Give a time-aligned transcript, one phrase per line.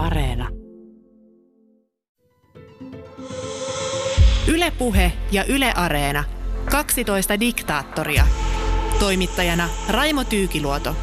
[0.00, 0.48] Areena.
[4.48, 6.24] Ylepuhe ja Yle Areena.
[6.70, 8.24] 12 diktaattoria.
[8.98, 10.94] Toimittajana Raimo Tyykiluoto.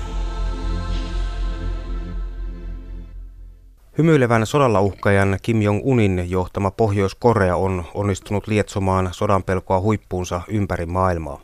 [3.98, 11.42] Hymyilevän sodalla uhkajan Kim Jong-unin johtama Pohjois-Korea on onnistunut lietsomaan sodan pelkoa huippuunsa ympäri maailmaa.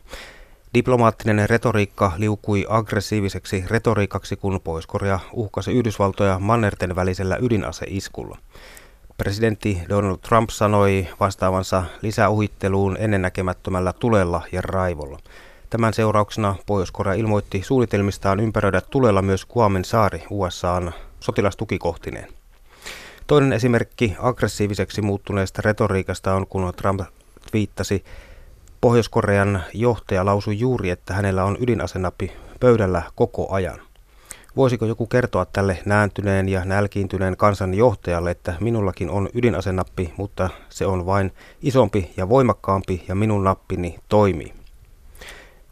[0.74, 8.38] Diplomaattinen retoriikka liukui aggressiiviseksi retoriikaksi, kun Pohjois-Korea uhkasi Yhdysvaltoja mannerten välisellä ydinaseiskulla.
[9.18, 15.18] Presidentti Donald Trump sanoi vastaavansa lisäuhitteluun ennennäkemättömällä tulella ja raivolla.
[15.70, 22.28] Tämän seurauksena Pohjois-Korea ilmoitti suunnitelmistaan ympäröidä tulella myös Guamen saari USAn sotilastukikohtineen.
[23.26, 27.00] Toinen esimerkki aggressiiviseksi muuttuneesta retoriikasta on, kun Trump
[27.52, 28.04] viittasi
[28.84, 33.80] Pohjois-Korean johtaja lausui juuri, että hänellä on ydinasenappi pöydällä koko ajan.
[34.56, 40.86] Voisiko joku kertoa tälle nääntyneen ja nälkiintyneen kansan johtajalle, että minullakin on ydinasenappi, mutta se
[40.86, 41.32] on vain
[41.62, 44.54] isompi ja voimakkaampi ja minun nappini toimii.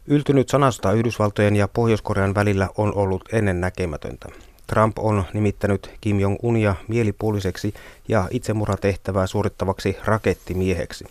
[0.07, 4.29] Yltynyt sanasta Yhdysvaltojen ja Pohjois-Korean välillä on ollut ennen näkemätöntä.
[4.67, 7.73] Trump on nimittänyt Kim Jong-unia mielipuoliseksi
[8.07, 11.05] ja itsemurhatehtävää suorittavaksi rakettimieheksi.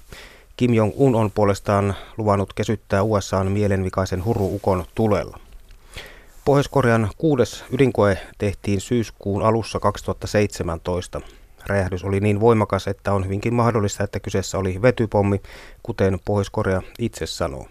[0.57, 5.39] Kim Jong-un on puolestaan luvannut kesyttää USAn mielenvikaisen huruukon tulella.
[6.45, 11.21] Pohjois-Korean kuudes ydinkoe tehtiin syyskuun alussa 2017.
[11.67, 15.43] Räjähdys oli niin voimakas, että on hyvinkin mahdollista, että kyseessä oli vetypommi,
[15.83, 17.67] kuten Pohjois-Korea itse sanoo.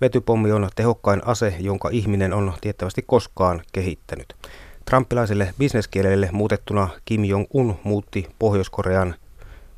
[0.00, 4.36] Vetypommi on tehokkain ase, jonka ihminen on tiettävästi koskaan kehittänyt.
[4.84, 9.14] Trumpilaiselle bisneskielelle muutettuna Kim Jong-un muutti Pohjois-Korean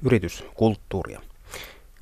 [0.02, 1.20] yrityskulttuuria.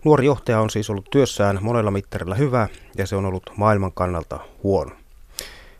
[0.04, 4.40] Nuori johtaja on siis ollut työssään monella mittarilla hyvä ja se on ollut maailman kannalta
[4.62, 4.90] huono.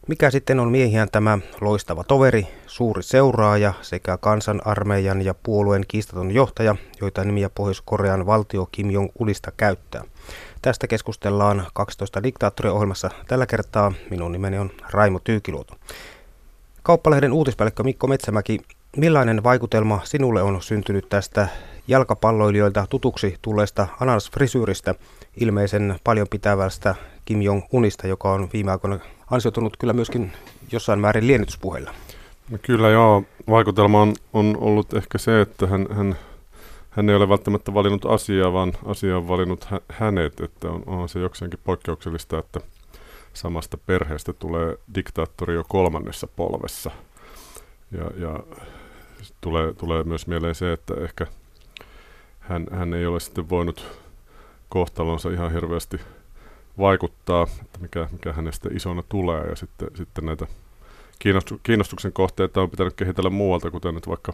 [0.09, 6.77] Mikä sitten on miehiään tämä loistava toveri, suuri seuraaja sekä kansanarmeijan ja puolueen kiistaton johtaja,
[7.01, 10.05] joita nimiä Pohjois-Korean valtio Kim Jong-unista käyttää?
[10.63, 13.93] Tästä keskustellaan 12 diktaattoriohjelmassa tällä kertaa.
[14.11, 15.75] Minun nimeni on Raimo Tyykiluoto.
[16.83, 18.59] Kauppalehden uutispäällikkö Mikko Metsämäki,
[18.97, 21.49] millainen vaikutelma sinulle on syntynyt tästä
[21.89, 24.95] jalkapalloilijoilta tutuksi tulleesta ananas-frisyyristä,
[25.41, 28.99] ilmeisen paljon pitävästä Kim Jong-unista, joka on viime aikoina
[29.31, 30.33] ansioitunut kyllä myöskin
[30.73, 31.95] jossain määrin liennytyspuheilla.
[32.51, 36.17] No kyllä joo, vaikutelma on, on ollut ehkä se, että hän, hän,
[36.91, 41.09] hän ei ole välttämättä valinnut asiaa, vaan asia on valinnut hä, hänet, että on, on
[41.09, 42.61] se jokseenkin poikkeuksellista, että
[43.35, 46.91] samasta perheestä tulee diktaattori jo kolmannessa polvessa.
[47.93, 48.41] Ja, ja
[49.41, 51.27] tulee, tulee myös mieleen se, että ehkä
[52.49, 54.01] hän, hän ei ole sitten voinut
[54.69, 56.01] kohtalonsa ihan hirveästi
[56.79, 59.45] vaikuttaa, että mikä, mikä hänestä isona tulee.
[59.45, 60.47] Ja sitten, sitten näitä
[61.19, 64.33] kiinnostu, kiinnostuksen kohteita on pitänyt kehitellä muualta, kuten nyt vaikka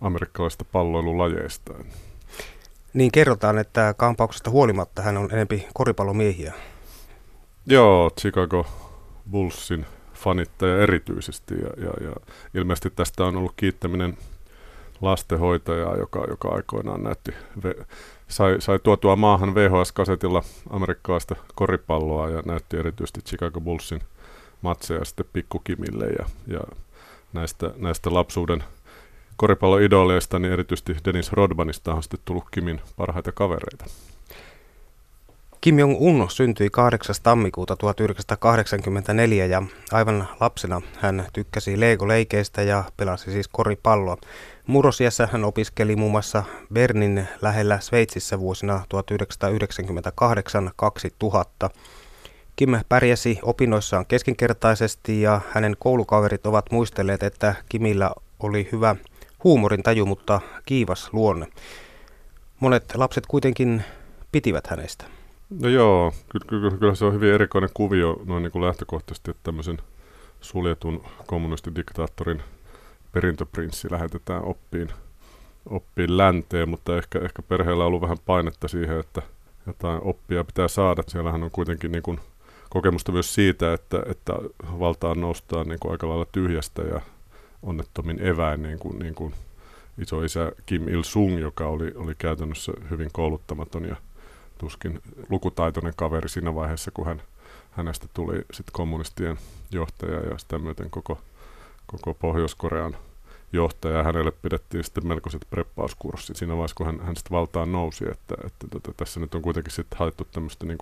[0.00, 1.74] amerikkalaisista palloilulajeista.
[2.92, 6.52] Niin kerrotaan, että kampauksesta huolimatta hän on enempi koripallomiehiä.
[7.66, 8.66] Joo, Chicago
[9.30, 12.14] Bullsin fanittaja erityisesti ja, ja, ja
[12.54, 14.18] ilmeisesti tästä on ollut kiittäminen
[15.00, 17.34] lastenhoitajaa, joka, joka aikoinaan näytti,
[18.28, 24.00] sai, sai tuotua maahan VHS-kasetilla amerikkalaista koripalloa ja näytti erityisesti Chicago Bullsin
[24.62, 26.60] matseja sitten pikkukimille ja, ja
[27.32, 28.64] näistä, näistä lapsuuden
[29.36, 33.84] koripalloidoleista, niin erityisesti Dennis Rodmanista on sitten tullut Kimin parhaita kavereita.
[35.60, 37.14] Kim Jong-un syntyi 8.
[37.22, 39.62] tammikuuta 1984 ja
[39.92, 44.16] aivan lapsena hän tykkäsi Lego-leikeistä ja pelasi siis koripalloa.
[44.66, 48.84] Murrosiässä hän opiskeli muun muassa Bernin lähellä Sveitsissä vuosina
[51.66, 51.70] 1998-2000.
[52.56, 58.10] Kim pärjäsi opinnoissaan keskinkertaisesti ja hänen koulukaverit ovat muistelleet, että Kimillä
[58.40, 58.96] oli hyvä
[59.44, 61.46] huumorintaju, mutta kiivas luonne.
[62.60, 63.84] Monet lapset kuitenkin
[64.32, 65.04] pitivät hänestä.
[65.60, 69.42] No joo, kyllä, kyllä, kyllä se on hyvin erikoinen kuvio noin niin kuin lähtökohtaisesti, että
[69.42, 69.78] tämmöisen
[70.40, 72.42] suljetun kommunistidiktaattorin
[73.16, 74.88] perintöprinssi lähetetään oppiin,
[75.66, 79.22] oppiin länteen, mutta ehkä, ehkä perheellä on ollut vähän painetta siihen, että
[79.66, 81.02] jotain oppia pitää saada.
[81.06, 82.20] Siellähän on kuitenkin niin kuin
[82.70, 84.32] kokemusta myös siitä, että, että
[84.62, 87.00] valtaan noustaan niin kuin aika lailla tyhjästä ja
[87.62, 89.34] onnettomin eväin, niin kuin, niin kuin
[89.98, 93.96] isoisä Kim Il-sung, joka oli, oli käytännössä hyvin kouluttamaton ja
[94.58, 97.22] tuskin lukutaitoinen kaveri siinä vaiheessa, kun hän,
[97.70, 99.38] hänestä tuli sitten kommunistien
[99.70, 101.18] johtaja ja sitä myöten koko,
[101.86, 102.96] koko Pohjois-Korean
[103.52, 104.02] johtaja.
[104.02, 108.04] Hänelle pidettiin sitten melkoiset preppauskurssit siinä vaiheessa, kun hän, hän sitten valtaan nousi.
[108.10, 110.78] Että, että tota, tässä nyt on kuitenkin sitten haettu tämmöistä niin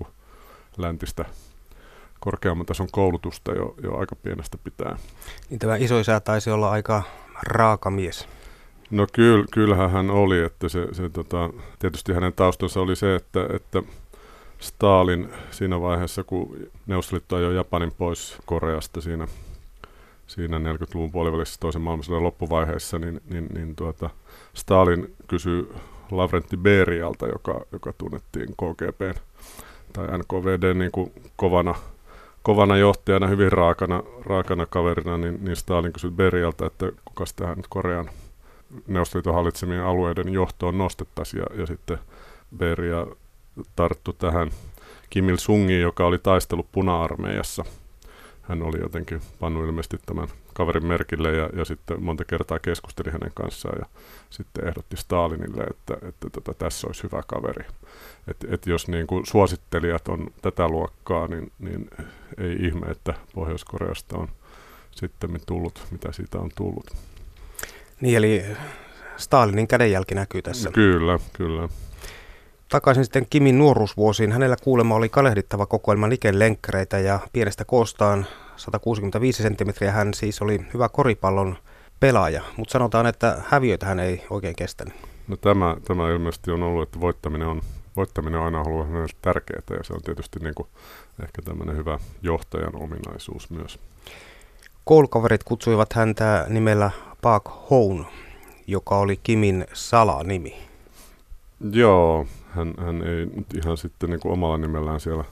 [0.77, 1.25] läntistä
[2.21, 4.97] korkeamman tason koulutusta jo, jo aika pienestä pitää.
[5.51, 7.03] Niin tämä isoisä taisi olla aika
[7.43, 8.29] raaka mies.
[8.91, 13.47] No kyll, kyllähän hän oli, että se, se tota, tietysti hänen taustansa oli se, että,
[13.55, 13.83] että
[14.59, 16.57] Stalin siinä vaiheessa, kun
[16.87, 19.29] Neuvostoliitto ajoi Japanin pois Koreasta siinä,
[20.27, 24.11] siinä 40-luvun puolivälissä toisen maailmansodan loppuvaiheessa, niin, niin, niin tuota,
[24.55, 25.69] Stalin kysyi
[26.11, 29.17] Lavrentti Berialta, joka, joka tunnettiin KGB
[29.93, 31.75] tai NKVD niin kuin kovana,
[32.43, 38.11] kovana johtajana, hyvin raakana, raakana kaverina, niin, niin Stalin kysyi Berialta, että kuka tähän Korean
[38.87, 41.99] Neuvostoliiton hallitsemien alueiden johtoon nostettaisiin, ja, ja sitten
[42.57, 43.07] Beria
[43.77, 44.51] tarttu tähän
[45.11, 47.65] Kim Il-sungiin, joka oli taistellut puna-armeijassa.
[48.49, 53.31] Hän oli jotenkin pannut ilmeisesti tämän kaverin merkille ja, ja sitten monta kertaa keskusteli hänen
[53.35, 53.87] kanssaan ja
[54.31, 57.65] sitten ehdotti Stalinille, että, että tota, tässä olisi hyvä kaveri.
[58.29, 61.91] Et, et jos niin kuin suosittelijat on tätä luokkaa, niin, niin
[62.39, 64.29] ei ihme, että Pohjois-Koreasta on
[64.91, 66.91] sitten tullut, mitä siitä on tullut.
[68.01, 68.45] Niin, eli
[69.17, 70.71] Stalinin kädenjälki näkyy tässä.
[70.71, 71.69] Kyllä, kyllä.
[72.75, 74.33] Takaisin sitten Kimin nuoruusvuosiin.
[74.33, 78.27] Hänellä kuulemma oli kalehdittava kokoelma lenkkäreitä ja pienestä koostaan
[78.57, 81.57] 165 senttimetriä hän siis oli hyvä koripallon
[82.01, 84.95] pelaaja, mutta sanotaan, että häviöitä hän ei oikein kestänyt.
[85.29, 87.63] No tämä, tämä ilmeisesti on ollut, että voittaminen on,
[87.97, 90.69] voittaminen on aina ollut tärkeää ja se on tietysti niin kuin
[91.23, 93.79] ehkä tämmöinen hyvä johtajan ominaisuus myös.
[94.85, 96.91] Koulukaverit kutsuivat häntä nimellä
[97.23, 98.07] Park Houn,
[98.67, 100.57] joka oli Kimin salanimi.
[101.71, 105.25] Joo, hän, hän ei nyt ihan sitten niin kuin omalla nimellään siellä,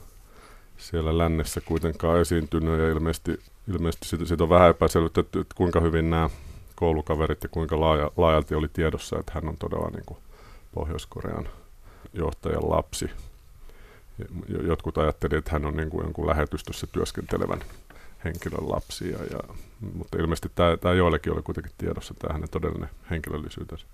[0.77, 3.39] siellä lännessä kuitenkaan esiintynyt ja ilmeisesti,
[3.73, 6.29] ilmeisesti siitä, siitä on vähän epäselvyyttä, että, että kuinka hyvin nämä
[6.75, 10.17] koulukaverit ja kuinka laaja, laajalti oli tiedossa, että hän on todella niin kuin
[10.73, 11.49] Pohjois-Korean
[12.13, 13.09] johtajan lapsi.
[14.67, 17.63] Jotkut ajattelivat, että hän on niin kuin jonkun lähetystössä työskentelevän
[18.25, 19.39] henkilön lapsi, ja, ja,
[19.93, 23.85] mutta ilmeisesti tämä, tämä joillekin oli kuitenkin tiedossa tämä hänen todellinen henkilöllisyytensä.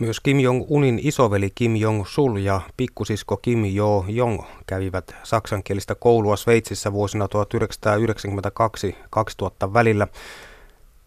[0.00, 7.28] Myös Kim Jong-unin isoveli Kim Jong-sul ja pikkusisko Kim Jo-jong kävivät saksankielistä koulua Sveitsissä vuosina
[9.66, 10.06] 1992-2000 välillä.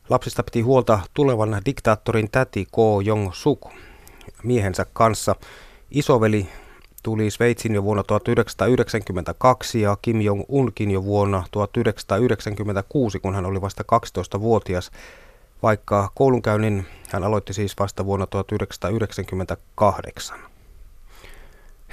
[0.10, 3.72] Lapsista piti huolta tulevan diktaattorin täti Ko Jong-suk
[4.44, 5.36] miehensä kanssa.
[5.92, 6.48] Isoveli
[7.04, 13.84] tuli Sveitsin jo vuonna 1992 ja Kim Jong-unkin jo vuonna 1996, kun hän oli vasta
[13.84, 14.92] 12-vuotias
[15.63, 20.39] vaikka koulunkäynnin hän aloitti siis vasta vuonna 1998.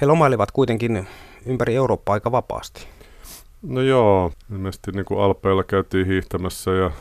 [0.01, 1.07] He lomailivat kuitenkin
[1.45, 2.87] ympäri Eurooppaa aika vapaasti.
[3.61, 6.91] No joo, ilmeisesti niin kuin Alpeilla käytiin hiihtämässä ja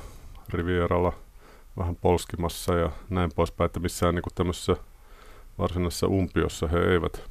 [0.49, 1.13] Rivieralla
[1.77, 4.77] vähän polskimassa ja näin poispäin, että missään niin kuin tämmöisessä
[5.59, 7.23] varsinaisessa umpiossa he eivät,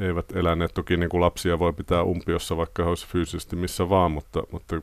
[0.00, 0.74] eivät eläneet.
[0.74, 4.80] Toki niin kuin lapsia voi pitää umpiossa, vaikka he olisivat fyysisesti missä vaan, mutta, mutta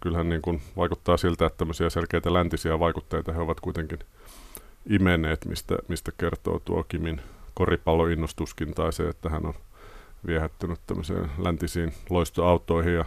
[0.00, 3.98] kyllähän niin kuin vaikuttaa siltä, että tämmöisiä selkeitä läntisiä vaikutteita he ovat kuitenkin
[4.86, 7.20] imeneet, mistä, mistä kertoo tuo Kimin
[7.54, 9.54] koripalloinnostuskin tai se, että hän on
[10.26, 13.04] viehättynyt tämmöiseen läntisiin loistoautoihin ja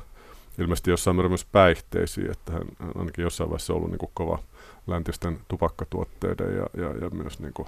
[0.58, 4.40] ilmeisesti jossain määrin myös päihteisiin, että hän, hän ainakin jossain vaiheessa ollut niin kuin kova
[4.88, 7.68] läntisten tupakkatuotteiden ja, ja, ja myös niin kuin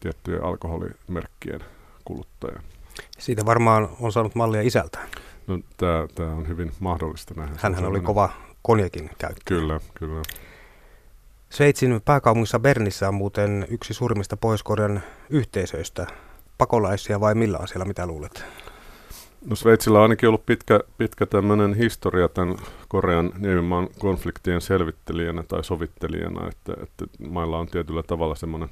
[0.00, 1.60] tiettyjen alkoholimerkkien
[2.04, 2.60] kuluttaja.
[3.18, 5.08] Siitä varmaan on saanut mallia isältään.
[5.46, 5.58] No,
[6.14, 7.54] tämä on hyvin mahdollista nähdä.
[7.58, 8.30] Hänhän oli kova
[8.62, 9.42] konjakin käyttö.
[9.44, 10.22] Kyllä, kyllä.
[11.50, 16.06] Sveitsin pääkaupungissa Bernissä on muuten yksi suurimmista Pohjois-Korean yhteisöistä.
[16.58, 18.44] Pakolaisia vai millä asialla, mitä luulet?
[19.46, 22.56] No Sveitsillä on ainakin ollut pitkä, pitkä tämmöinen historia tämän
[22.88, 28.70] Korean niemimaan konfliktien selvittelijänä tai sovittelijana, että, että mailla on tietyllä tavalla semmoinen,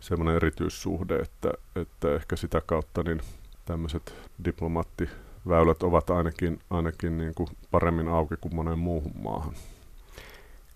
[0.00, 3.20] semmoinen erityissuhde, että, että ehkä sitä kautta niin
[3.64, 5.08] tämmöiset diplomaatti
[5.48, 9.54] väylät ovat ainakin, ainakin niin kuin paremmin auki kuin moneen muuhun maahan.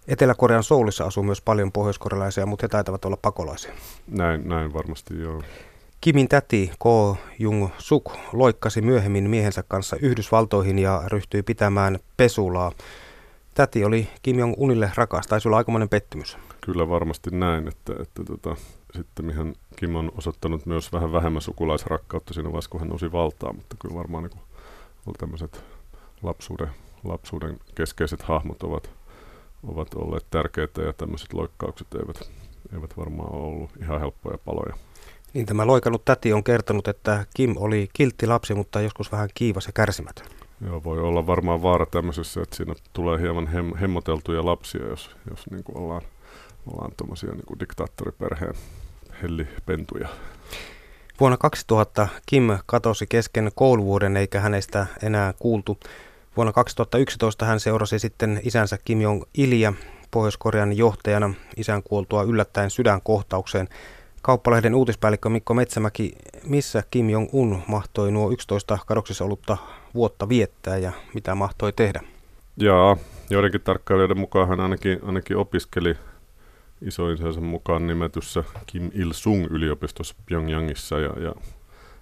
[0.08, 3.72] Etelä-Korean Soulissa asuu myös paljon pohjoiskorealaisia, mutta he taitavat olla pakolaisia.
[4.06, 5.42] Näin, näin varmasti joo.
[6.00, 12.72] Kimin täti Ko Jung Suk loikkasi myöhemmin miehensä kanssa Yhdysvaltoihin ja ryhtyi pitämään pesulaa.
[13.54, 16.38] Täti oli Kim Jong-unille rakas, taisi olla aikamoinen pettymys.
[16.60, 18.56] Kyllä varmasti näin, että, että tota,
[18.96, 23.56] sitten mihin Kim on osoittanut myös vähän vähemmän sukulaisrakkautta siinä vaiheessa, kun hän nousi valtaan,
[23.56, 24.42] mutta kyllä varmaan niin
[25.18, 25.64] tämmöiset
[26.22, 26.68] lapsuuden,
[27.04, 28.90] lapsuuden keskeiset hahmot ovat,
[29.62, 32.30] ovat olleet tärkeitä ja tämmöiset loikkaukset eivät,
[32.74, 34.76] eivät varmaan ole ollut ihan helppoja paloja.
[35.34, 39.66] Niin tämä loikannut täti on kertonut, että Kim oli kiltti lapsi, mutta joskus vähän kiivas
[39.66, 40.26] ja kärsimätön.
[40.66, 45.50] Joo, voi olla varmaan vaara tämmöisessä, että siinä tulee hieman hem, hemmoteltuja lapsia, jos, jos
[45.50, 46.02] niin kuin ollaan,
[46.66, 48.54] ollaan tuommoisia niin diktaattoriperheen
[49.22, 50.08] hellipentuja.
[51.20, 55.78] Vuonna 2000 Kim katosi kesken kouluvuoden eikä hänestä enää kuultu.
[56.36, 59.72] Vuonna 2011 hän seurasi sitten isänsä Kim Jong-ilia
[60.10, 63.68] Pohjois-Korean johtajana isän kuoltua yllättäen sydänkohtaukseen.
[64.22, 66.12] Kauppalehden uutispäällikkö Mikko Metsämäki,
[66.44, 69.56] missä Kim Jong-un mahtoi nuo 11 kadoksissa ollutta
[69.94, 72.00] vuotta viettää ja mitä mahtoi tehdä?
[72.56, 72.96] Jaa,
[73.30, 75.94] joidenkin tarkkailijoiden mukaan hän ainakin, ainakin opiskeli
[76.82, 81.34] isoisänsä mukaan nimetyssä Kim Il-sung yliopistossa Pyongyangissa ja, ja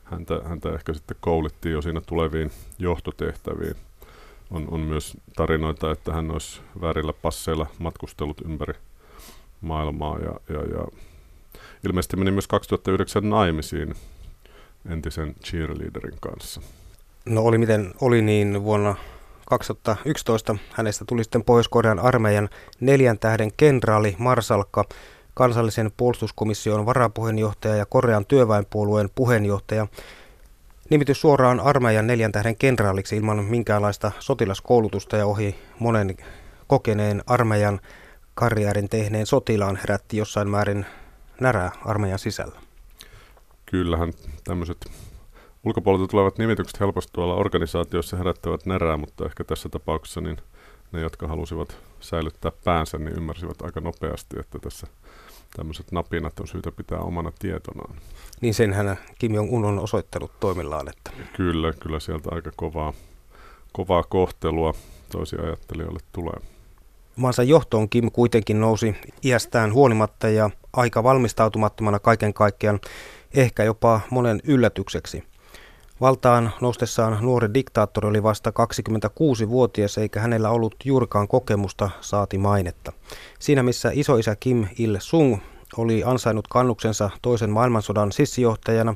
[0.04, 3.76] häntä, häntä ehkä sitten koulittiin jo siinä tuleviin johtotehtäviin.
[4.50, 8.74] On, on myös tarinoita, että hän olisi väärillä passeilla matkustellut ympäri
[9.60, 10.86] maailmaa ja, ja, ja
[11.86, 13.94] ilmeisesti meni myös 2009 naimisiin
[14.90, 16.60] entisen cheerleaderin kanssa.
[17.24, 18.94] No oli miten oli, niin vuonna
[19.48, 22.48] 2011 hänestä tuli sitten Pohjois-Korean armeijan
[22.80, 24.84] neljän tähden kenraali, marsalkka,
[25.34, 29.86] kansallisen puolustuskomission varapuheenjohtaja ja Korean työväenpuolueen puheenjohtaja.
[30.90, 36.16] Nimitys suoraan armeijan neljän tähden kenraaliksi ilman minkäänlaista sotilaskoulutusta ja ohi monen
[36.66, 37.80] kokeneen armeijan
[38.34, 40.86] karjäärin tehneen sotilaan herätti jossain määrin
[41.40, 42.60] närää armeijan sisällä.
[43.66, 44.12] Kyllähän
[44.44, 44.90] tämmöiset
[45.64, 50.36] ulkopuolelta tulevat nimitykset helposti tuolla organisaatioissa herättävät närää, mutta ehkä tässä tapauksessa niin
[50.92, 54.86] ne, jotka halusivat säilyttää päänsä, niin ymmärsivät aika nopeasti, että tässä
[55.56, 57.94] tämmöiset napinat on syytä pitää omana tietonaan.
[58.40, 60.88] Niin senhän Kim Jong-un on osoittanut toimillaan.
[60.88, 61.10] Että...
[61.36, 62.92] Kyllä, kyllä sieltä aika kovaa,
[63.72, 64.74] kovaa kohtelua
[65.12, 66.40] toisia ajattelijoille tulee.
[67.16, 72.80] Maansa johtoon Kim kuitenkin nousi iästään huolimatta ja aika valmistautumattomana kaiken kaikkiaan,
[73.34, 75.24] ehkä jopa monen yllätykseksi.
[76.00, 82.92] Valtaan noustessaan nuori diktaattori oli vasta 26-vuotias eikä hänellä ollut juurikaan kokemusta saati mainetta.
[83.38, 85.38] Siinä missä isoisä Kim Il-sung
[85.76, 88.94] oli ansainnut kannuksensa toisen maailmansodan sissijohtajana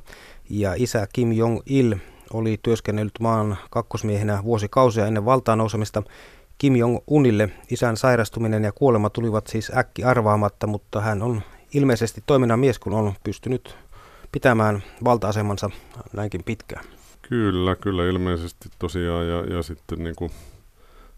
[0.51, 1.97] ja isä Kim Jong-il
[2.33, 6.03] oli työskennellyt maan kakkosmiehenä vuosikausia ennen valtaan nousemista,
[6.59, 11.43] Kim Jong-unille isän sairastuminen ja kuolema tulivat siis äkki arvaamatta, mutta hän on
[11.75, 13.77] ilmeisesti toiminnan mies, kun on pystynyt
[14.33, 15.71] pitämään valta-asemansa
[16.13, 16.85] näinkin pitkään.
[17.23, 20.31] Kyllä, kyllä ilmeisesti tosiaan ja, ja sitten niin kuin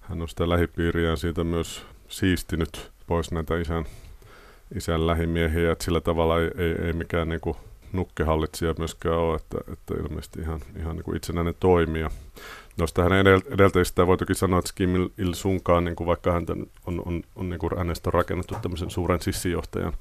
[0.00, 3.85] hän on sitä lähipiiriään siitä myös siistinyt pois näitä isän,
[4.75, 7.56] isän lähimiehiä, että sillä tavalla ei, ei, ei mikään niin kuin
[7.92, 12.11] nukkehallitsija myöskään ole, että, että ilmeisesti ihan, ihan niin kuin itsenäinen toimija.
[12.76, 16.52] Noista hänen edeltäjistä voi toki sanoa, että Kim Il-sunkaan, niin kuin vaikka häntä
[16.87, 19.92] on, on, on, niin kuin hänestä on rakennettu tämmöisen suuren sissijohtajan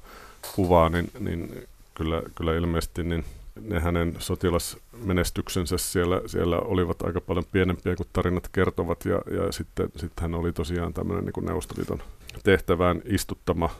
[0.54, 3.24] kuvaa, niin, niin kyllä, kyllä ilmeisesti niin
[3.60, 9.04] ne hänen sotilasmenestyksensä siellä, siellä olivat aika paljon pienempiä kuin tarinat kertovat.
[9.04, 12.02] Ja, ja sitten, sitten hän oli tosiaan tämmöinen niin Neuvostoliiton
[12.42, 13.70] tehtävään istuttama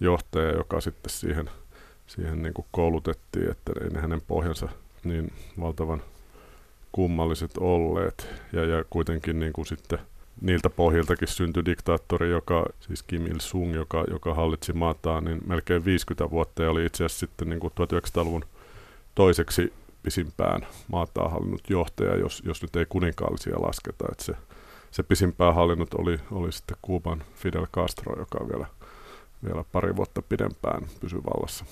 [0.00, 1.50] johtaja, joka sitten siihen,
[2.06, 4.68] siihen niin kuin koulutettiin, että ei ne hänen pohjansa
[5.04, 6.02] niin valtavan
[6.92, 8.28] kummalliset olleet.
[8.52, 9.98] Ja, ja kuitenkin niin kuin sitten
[10.40, 16.30] niiltä pohjiltakin syntyi diktaattori, joka, siis Kim Il-sung, joka, joka hallitsi maataan niin melkein 50
[16.30, 18.44] vuotta ja oli itse asiassa sitten niin kuin 1900-luvun
[19.14, 24.04] toiseksi pisimpään maataan hallinnut johtaja, jos, jos nyt ei kuninkaallisia lasketa.
[24.12, 24.32] Että se,
[24.90, 28.66] se pisimpään hallinnut oli, oli sitten Kuuban Fidel Castro, joka vielä,
[29.44, 31.64] vielä pari vuotta pidempään pysyi vallassa.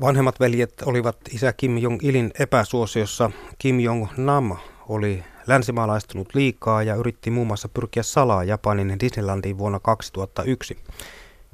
[0.00, 3.30] Vanhemmat veljet olivat isä Kim Jong-ilin epäsuosiossa.
[3.58, 4.56] Kim Jong-nam
[4.88, 10.78] oli länsimaalaistunut liikaa ja yritti muun muassa pyrkiä salaa Japanin Disneylandiin vuonna 2001.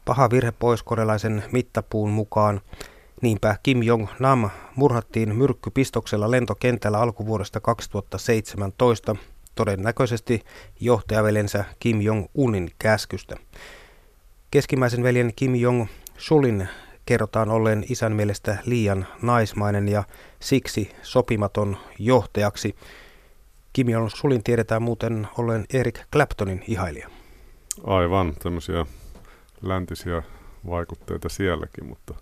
[0.04, 2.60] Paha virhe poiskorealaisen mittapuun mukaan
[3.22, 9.16] Niinpä Kim Jong-nam murhattiin myrkkypistoksella lentokentällä alkuvuodesta 2017,
[9.54, 10.44] todennäköisesti
[10.80, 13.36] johtajavelensä Kim Jong-unin käskystä.
[14.50, 16.68] Keskimmäisen veljen Kim Jong-sulin
[17.06, 20.04] kerrotaan olleen isän mielestä liian naismainen ja
[20.40, 22.74] siksi sopimaton johtajaksi.
[23.72, 27.08] Kim Jong-sulin tiedetään muuten olleen Eric Claptonin ihailija.
[27.84, 28.86] Aivan, tämmöisiä
[29.62, 30.22] läntisiä
[30.70, 32.14] vaikutteita sielläkin, mutta,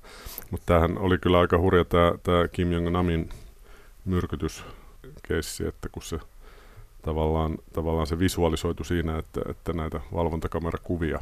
[0.51, 3.29] mutta tämähän oli kyllä aika hurja tämä, tämä Kim Jong-namin
[4.05, 6.19] myrkytyskeissi, että kun se
[7.03, 11.21] tavallaan, tavallaan se visualisoitu siinä, että, että näitä valvontakamerakuvia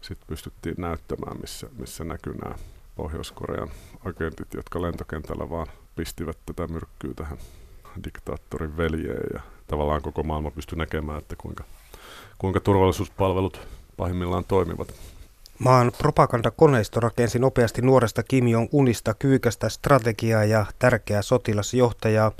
[0.00, 2.54] sitten pystyttiin näyttämään, missä, missä näkyy nämä
[2.96, 3.68] Pohjois-Korean
[4.04, 7.38] agentit, jotka lentokentällä vaan pistivät tätä myrkkyä tähän
[8.04, 11.64] diktaattorin veljeen ja tavallaan koko maailma pystyi näkemään, että kuinka,
[12.38, 13.60] kuinka turvallisuuspalvelut
[13.96, 14.94] pahimmillaan toimivat.
[15.58, 22.32] Maan propagandakoneisto rakensi nopeasti nuoresta Kim Jong-unista kyykästä strategiaa ja tärkeää sotilasjohtajaa.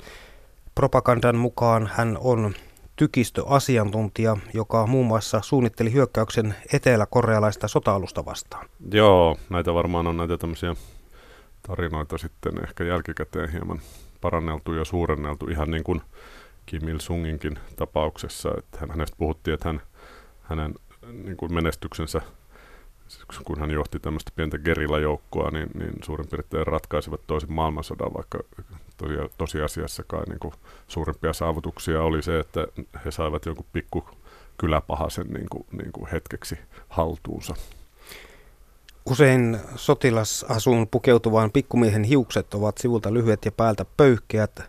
[0.75, 2.53] Propagandan mukaan hän on
[2.95, 8.65] tykistöasiantuntija, joka muun muassa suunnitteli hyökkäyksen etelä-korealaista sota-alusta vastaan.
[8.91, 10.75] Joo, näitä varmaan on näitä tämmöisiä
[11.67, 13.81] tarinoita sitten ehkä jälkikäteen hieman
[14.21, 16.01] paranneltu ja suurenneltu ihan niin kuin
[16.69, 19.81] Kim Il-sunginkin tapauksessa, että hänestä puhuttiin, että hän,
[20.41, 20.75] hänen
[21.13, 22.21] niin kuin menestyksensä
[23.43, 28.39] kun hän johti tämmöistä pientä gerillajoukkoa, niin, niin suurin piirtein ratkaisivat toisen maailmansodan, vaikka
[28.97, 30.53] tosia, tosiasiassakaan niin kuin
[30.87, 32.67] suurimpia saavutuksia oli se, että
[33.05, 34.09] he saivat jonkun pikku
[34.57, 36.57] kyläpahasen niin kuin, niin kuin hetkeksi
[36.89, 37.55] haltuunsa.
[39.05, 44.61] Usein sotilasasuun pukeutuvan pikkumiehen hiukset ovat sivulta lyhyet ja päältä pöyhkeät.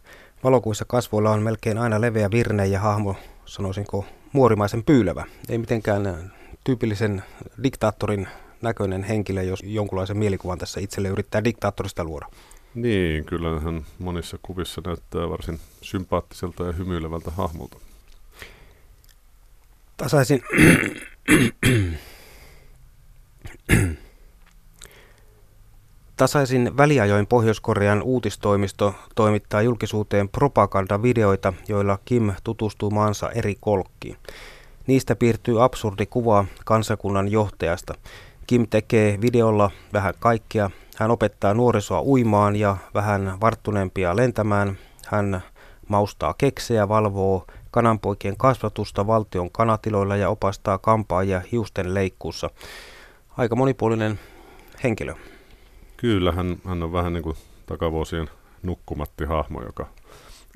[0.45, 5.25] Valokuissa kasvoilla on melkein aina leveä virne ja hahmo, sanoisinko, muorimaisen pyylevä.
[5.49, 6.33] Ei mitenkään
[6.65, 7.23] tyypillisen
[7.63, 8.29] diktaattorin
[8.63, 12.27] näköinen henkilö, jos jonkunlaisen mielikuvan tässä itselle yrittää diktaattorista luoda.
[12.75, 17.77] Niin, kyllä hän monissa kuvissa näyttää varsin sympaattiselta ja hymyilevältä hahmolta.
[19.97, 20.43] Tasaisin
[26.21, 34.17] Tasaisin väliajoin Pohjois-Korean uutistoimisto toimittaa julkisuuteen propagandavideoita, joilla Kim tutustuu maansa eri kolkkiin.
[34.87, 37.95] Niistä piirtyy absurdi kuva kansakunnan johtajasta.
[38.47, 40.71] Kim tekee videolla vähän kaikkea.
[40.97, 44.79] Hän opettaa nuorisoa uimaan ja vähän varttuneempia lentämään.
[45.07, 45.43] Hän
[45.89, 52.51] maustaa keksejä, valvoo kananpoikien kasvatusta valtion kanatiloilla ja opastaa kampaajia hiusten leikkuussa.
[53.37, 54.19] Aika monipuolinen
[54.85, 55.15] henkilö.
[56.01, 58.31] Kyllä, hän, hän on vähän niin kuin takavuosien
[58.63, 59.87] nukkumatti-hahmo, joka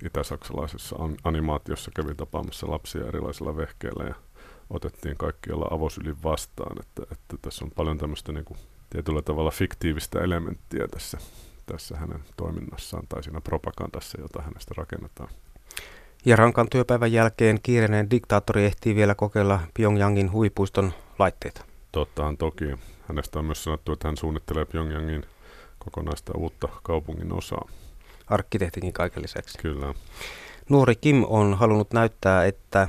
[0.04, 4.14] itä-saksalaisessa animaatiossa kävi tapaamassa lapsia erilaisilla vehkeillä ja
[4.70, 6.76] otettiin kaikkialla avosylin vastaan.
[6.80, 8.58] Että, että tässä on paljon tämmöistä niin kuin
[8.90, 11.18] tietyllä tavalla fiktiivistä elementtiä tässä,
[11.66, 15.28] tässä hänen toiminnassaan tai siinä propagandassa, jota hänestä rakennetaan.
[16.24, 21.64] Ja rankan työpäivän jälkeen kiireinen diktaattori ehtii vielä kokeilla Pyongyangin huipuiston laitteita.
[21.92, 22.64] Tottahan toki.
[23.08, 25.24] Hänestä on myös sanottu, että hän suunnittelee Pyongyangin
[25.84, 27.68] kokonaista uutta kaupungin osaa.
[28.26, 29.58] Arkkitehtikin kaiken lisäksi.
[29.58, 29.94] Kyllä.
[30.68, 32.88] Nuori Kim on halunnut näyttää, että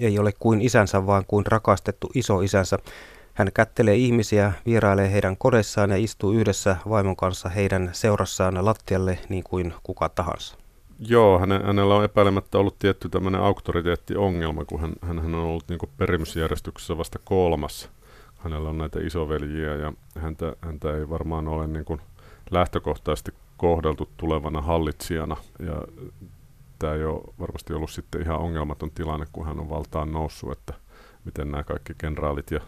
[0.00, 2.78] ei ole kuin isänsä, vaan kuin rakastettu iso isänsä.
[3.34, 9.44] Hän kättelee ihmisiä, vierailee heidän kodessaan ja istuu yhdessä vaimon kanssa heidän seurassaan lattialle niin
[9.44, 10.56] kuin kuka tahansa.
[10.98, 16.98] Joo, hänellä on epäilemättä ollut tietty tämmöinen auktoriteettiongelma, kun hän, hän on ollut niin perimysjärjestyksessä
[16.98, 17.90] vasta kolmas.
[18.38, 22.00] Hänellä on näitä isoveljiä ja häntä, häntä ei varmaan ole niin kuin
[22.50, 25.36] lähtökohtaisesti kohdeltu tulevana hallitsijana.
[25.58, 25.82] Ja
[26.78, 30.74] tämä ei ole varmasti ollut sitten ihan ongelmaton tilanne, kun hän on valtaan noussut, että
[31.24, 32.60] miten nämä kaikki kenraalit ja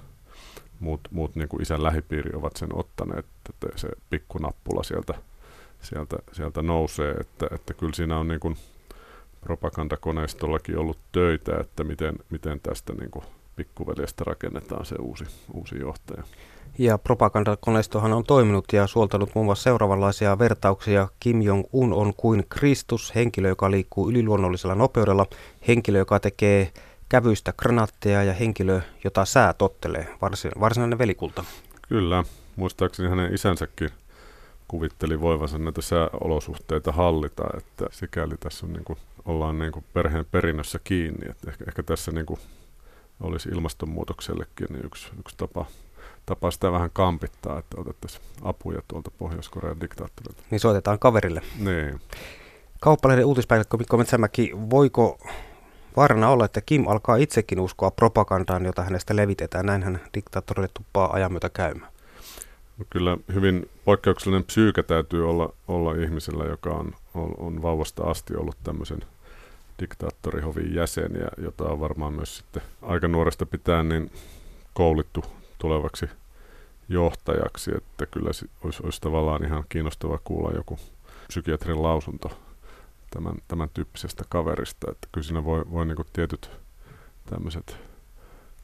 [0.80, 5.14] muut, muut niin kuin isän lähipiiri ovat sen ottaneet, että se pikkunappula sieltä,
[5.80, 8.56] sieltä, sieltä nousee, että, että kyllä siinä on niin kuin
[9.40, 13.24] propagandakoneistollakin ollut töitä, että miten, miten tästä niin kuin
[13.56, 16.22] pikkuveljestä rakennetaan se uusi, uusi johtaja.
[16.78, 21.08] Ja propagandakoneistohan on toiminut ja suoltanut muun muassa seuraavanlaisia vertauksia.
[21.20, 25.26] Kim Jong-un on kuin Kristus, henkilö, joka liikkuu yliluonnollisella nopeudella,
[25.68, 26.72] henkilö, joka tekee
[27.08, 30.16] kävyistä granaatteja ja henkilö, jota sää tottelee,
[30.60, 31.44] varsinainen velikulta.
[31.88, 32.24] Kyllä,
[32.56, 33.90] muistaakseni hänen isänsäkin
[34.68, 40.26] kuvitteli voivansa näitä sääolosuhteita hallita, että sikäli tässä on niin kuin, ollaan niin kuin perheen
[40.30, 42.40] perinnössä kiinni, että ehkä, ehkä tässä niin kuin
[43.20, 45.66] olisi ilmastonmuutoksellekin yksi, yksi tapa
[46.28, 50.42] tapa sitä vähän kampittaa, että otettaisiin apuja tuolta Pohjois-Korean diktaattorilta.
[50.50, 51.42] Niin soitetaan kaverille.
[51.58, 52.00] Niin.
[52.80, 55.18] Kauppalehden uutispäiväkko Mikko Metsämäki, voiko
[55.96, 59.66] vaarana olla, että Kim alkaa itsekin uskoa propagandaan, jota hänestä levitetään?
[59.66, 61.92] Näinhän diktaattorille tuppaa ajan myötä käymään.
[62.78, 68.36] No kyllä hyvin poikkeuksellinen psyyke täytyy olla, olla ihmisellä, joka on, on, on vauvasta asti
[68.36, 69.00] ollut tämmöisen
[69.80, 74.10] diktaattorihovin jäsen, ja jota on varmaan myös sitten aika nuoresta pitäen niin
[74.74, 75.24] koulittu
[75.58, 76.06] tulevaksi
[76.88, 78.30] johtajaksi, että kyllä
[78.64, 80.78] olisi, olisi tavallaan ihan kiinnostava kuulla joku
[81.28, 82.30] psykiatrin lausunto
[83.10, 86.50] tämän, tämän tyyppisestä kaverista, että kyllä siinä voi, voi niin tietyt
[87.30, 87.76] tämmöiset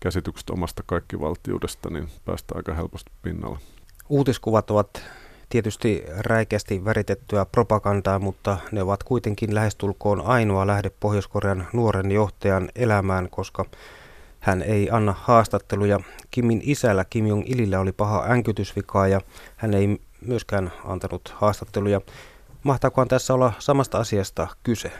[0.00, 3.58] käsitykset omasta kaikkivaltiudesta niin päästä aika helposti pinnalle.
[4.08, 5.02] Uutiskuvat ovat
[5.48, 13.28] tietysti räikeästi väritettyä propagandaa, mutta ne ovat kuitenkin lähestulkoon ainoa lähde Pohjois-Korean nuoren johtajan elämään,
[13.30, 13.64] koska
[14.44, 16.00] hän ei anna haastatteluja.
[16.30, 19.20] Kimin isällä Kim Jong-ilillä oli paha änkytysvika ja
[19.56, 22.00] hän ei myöskään antanut haastatteluja.
[22.62, 24.92] Mahtaakohan tässä olla samasta asiasta kyse?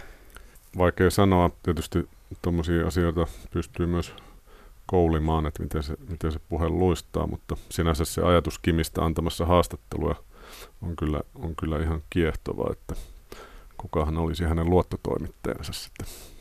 [0.79, 1.51] Vaikea sanoa.
[1.63, 2.09] Tietysti
[2.43, 4.15] tuommoisia asioita pystyy myös
[4.87, 10.15] koulimaan, että miten se, miten se puhe luistaa, mutta sinänsä se ajatus Kimistä antamassa haastatteluja
[10.83, 12.95] on kyllä, on kyllä ihan kiehtova, että
[13.77, 16.34] kukahan olisi hänen luottotoimittajansa sitten.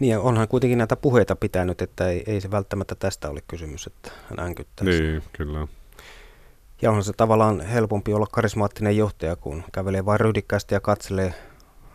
[0.00, 3.86] Niin ja onhan kuitenkin näitä puheita pitänyt, että ei, ei se välttämättä tästä ole kysymys,
[3.86, 4.84] että hän änkyttää.
[4.84, 5.66] Niin, kyllä.
[6.82, 11.34] Ja onhan se tavallaan helpompi olla karismaattinen johtaja, kun kävelee vain ryhdikkäästi ja katselee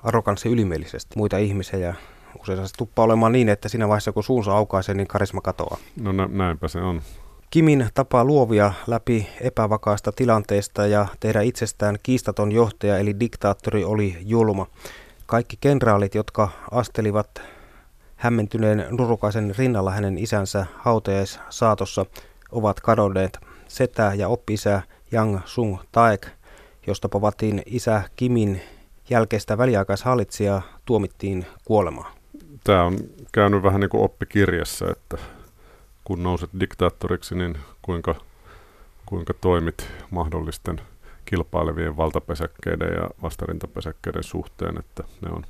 [0.03, 1.79] arroganssi ylimielisesti muita ihmisiä.
[1.79, 1.93] Ja
[2.41, 5.77] usein se tuppaa olemaan niin, että siinä vaiheessa kun suunsa aukaisee, niin karisma katoaa.
[6.01, 7.01] No nä- näinpä se on.
[7.49, 14.67] Kimin tapa luovia läpi epävakaasta tilanteesta ja tehdä itsestään kiistaton johtaja eli diktaattori oli julma.
[15.25, 17.41] Kaikki kenraalit, jotka astelivat
[18.25, 22.05] hämmentyneen nurukaisen rinnalla hänen isänsä hautajaissaatossa,
[22.51, 23.39] ovat kadonneet.
[23.67, 24.81] Setä ja oppisä
[25.13, 26.27] Yang Sung Taek,
[26.87, 28.61] josta povattiin isä Kimin
[29.09, 32.13] jälkeistä väliaikaishallitsijaa, tuomittiin kuolemaan.
[32.63, 32.97] Tämä on
[33.31, 35.17] käynyt vähän niin kuin oppikirjassa, että
[36.03, 38.15] kun nouset diktaattoriksi, niin kuinka,
[39.05, 40.81] kuinka toimit mahdollisten
[41.25, 45.45] kilpailevien valtapesäkkeiden ja vastarintapesäkkeiden suhteen, että ne on,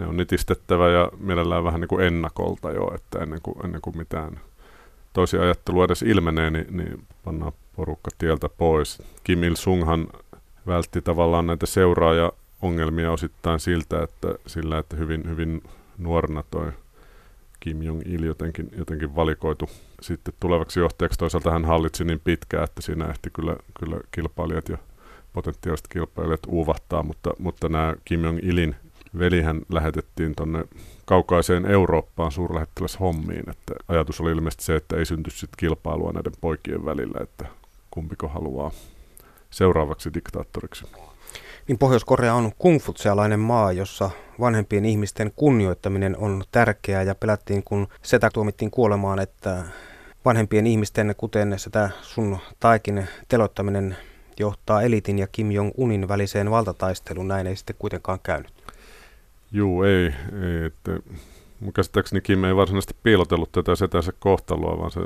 [0.00, 3.98] ne on nitistettävä ja mielellään vähän niin kuin ennakolta jo, että ennen kuin, ennen kuin
[3.98, 4.40] mitään
[5.12, 9.02] toisia ajattelua edes ilmenee, niin, niin pannaan porukka tieltä pois.
[9.24, 10.08] Kim Il-sunghan
[10.66, 15.62] vältti tavallaan näitä seuraaja-ongelmia osittain siltä, että sillä, että hyvin, hyvin
[15.98, 16.72] nuorena toi
[17.60, 21.18] Kim Jong-il jotenkin, jotenkin valikoitu sitten tulevaksi johtajaksi.
[21.18, 24.78] Toisaalta hän hallitsi niin pitkään, että siinä ehti kyllä, kyllä kilpailijat ja
[25.32, 28.76] potentiaaliset kilpailijat uuvahtaa, mutta, mutta nämä Kim Jong-ilin
[29.18, 30.64] velihän lähetettiin tuonne
[31.04, 36.32] kaukaiseen Eurooppaan suurlähettiläs hommiin, että ajatus oli ilmeisesti se, että ei synty sit kilpailua näiden
[36.40, 37.46] poikien välillä, että
[37.90, 38.70] kumpiko haluaa
[39.50, 40.86] seuraavaksi diktaattoriksi.
[41.68, 48.30] Niin Pohjois-Korea on kungfutsialainen maa, jossa vanhempien ihmisten kunnioittaminen on tärkeää ja pelättiin, kun setä
[48.32, 49.64] tuomittiin kuolemaan, että
[50.24, 53.96] vanhempien ihmisten, kuten sitä sun taikin telottaminen
[54.38, 57.28] johtaa elitin ja Kim Jong-unin väliseen valtataisteluun.
[57.28, 58.52] Näin ei sitten kuitenkaan käynyt.
[59.52, 60.04] Juu, ei.
[60.42, 60.98] ei että,
[61.60, 65.00] mun käsittääkseni Kim ei varsinaisesti piilotellut tätä setänsä kohtaloa, vaan se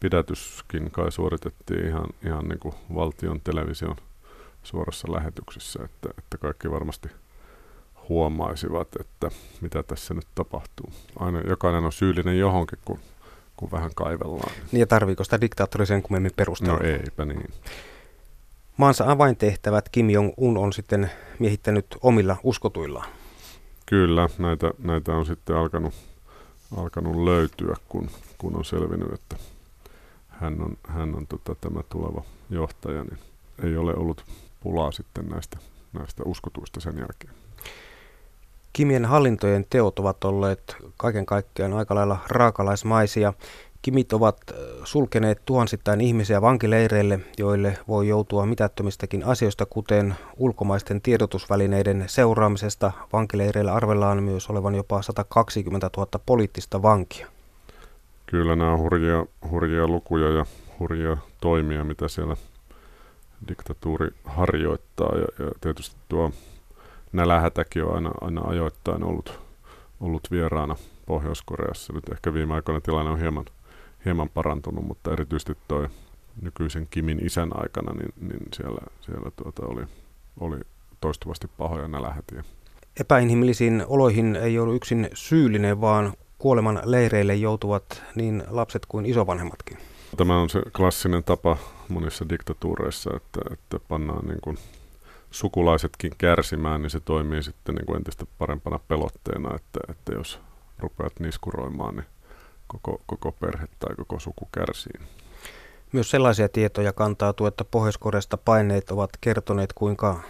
[0.00, 3.96] pidätyskin kai suoritettiin ihan, ihan niin kuin valtion television
[4.62, 7.08] suorassa lähetyksessä, että, että kaikki varmasti
[8.08, 10.92] huomaisivat, että mitä tässä nyt tapahtuu.
[11.18, 12.98] Aina jokainen on syyllinen johonkin, kun,
[13.56, 14.52] kun vähän kaivellaan.
[14.72, 16.78] Niin ja tarviiko sitä diktaattori sen kummemmin perustella?
[16.78, 17.50] No eipä niin.
[18.76, 23.08] Maansa avaintehtävät Kim Jong-un on sitten miehittänyt omilla uskotuillaan.
[23.86, 25.94] Kyllä, näitä, näitä on sitten alkanut,
[26.76, 29.36] alkanut löytyä, kun, kun on selvinnyt, että
[30.28, 33.18] hän on, hän on tota, tämä tuleva johtaja, niin
[33.62, 34.24] ei ole ollut
[34.60, 35.58] pulaa sitten näistä,
[35.92, 37.34] näistä uskotuista sen jälkeen.
[38.72, 43.32] Kimien hallintojen teot ovat olleet kaiken kaikkiaan aika lailla raakalaismaisia.
[43.84, 44.36] Kimit ovat
[44.84, 52.92] sulkeneet tuhansittain ihmisiä vankileireille, joille voi joutua mitättömistäkin asioista, kuten ulkomaisten tiedotusvälineiden seuraamisesta.
[53.12, 57.26] Vankileireillä arvellaan myös olevan jopa 120 000 poliittista vankia.
[58.26, 60.46] Kyllä nämä on hurjia, hurjia lukuja ja
[60.78, 62.36] hurjia toimia, mitä siellä
[63.48, 65.12] diktatuuri harjoittaa.
[65.18, 66.30] Ja, ja tietysti tuo
[67.12, 69.40] nälähätäkin on aina, aina ajoittain ollut,
[70.00, 71.92] ollut vieraana Pohjois-Koreassa.
[71.92, 73.44] Nyt ehkä viime aikoina tilanne on hieman,
[74.04, 75.88] hieman parantunut, mutta erityisesti tuo
[76.42, 79.82] nykyisen Kimin isän aikana, niin, niin siellä, siellä tuota oli,
[80.40, 80.60] oli
[81.00, 82.44] toistuvasti pahoja nälähätiä.
[83.00, 89.78] Epäinhimillisiin oloihin ei ollut yksin syyllinen, vaan kuoleman leireille joutuvat niin lapset kuin isovanhemmatkin.
[90.16, 91.56] Tämä on se klassinen tapa
[91.88, 94.58] monissa diktatuureissa, että, että pannaan niin kuin
[95.30, 100.40] sukulaisetkin kärsimään, niin se toimii sitten niin kuin entistä parempana pelotteena, että, että jos
[100.78, 102.06] rupeat niskuroimaan, niin
[102.66, 105.00] koko, koko perhe tai koko suku kärsii.
[105.92, 107.98] Myös sellaisia tietoja kantautuu, että pohjois
[108.44, 110.20] paineet ovat kertoneet, kuinka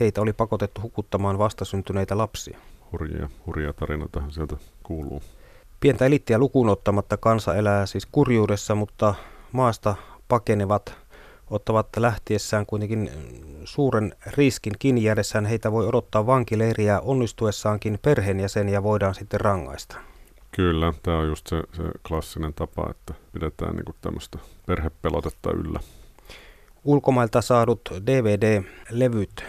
[0.00, 2.58] heitä oli pakotettu hukuttamaan vastasyntyneitä lapsia.
[2.92, 5.22] Hurjia, hurjia tarinoitahan sieltä kuuluu.
[5.80, 9.14] Pientä elittiä lukuun ottamatta kansa elää siis kurjuudessa, mutta
[9.52, 9.94] maasta
[10.28, 10.94] pakenevat
[11.50, 13.10] ottavat lähtiessään kuitenkin
[13.64, 15.46] suuren riskin kiinni jäädessään.
[15.46, 20.07] Heitä voi odottaa vankileiriä onnistuessaankin perheenjäseniä voidaan sitten rangaista.
[20.58, 25.80] Kyllä, tämä on just se, se klassinen tapa, että pidetään niinku tämmöistä perhepelotetta yllä.
[26.84, 29.44] Ulkomailta saadut DVD-levyt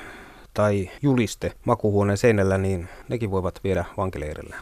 [0.54, 4.56] tai juliste makuhuoneen seinällä, niin nekin voivat viedä vankileirille.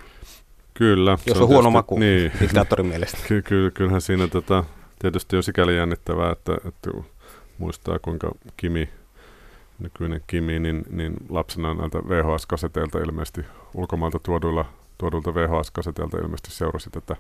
[0.74, 1.18] Kyllä.
[1.26, 3.18] Jos on, on huono maku niin, diktaattorin mielestä.
[3.28, 4.64] Ky- ky- kyllähän siinä tota,
[5.00, 6.92] tietysti on sikäli jännittävää, että, että
[7.58, 8.90] muistaa kuinka Kimi,
[9.80, 13.42] nykyinen Kimi, niin, niin lapsena näiltä VHS-kaseteilta ilmeisesti
[13.74, 14.66] ulkomailta tuoduilla
[14.98, 17.16] tuodulta VHS-kaseteilta ilmeisesti seurasi tätä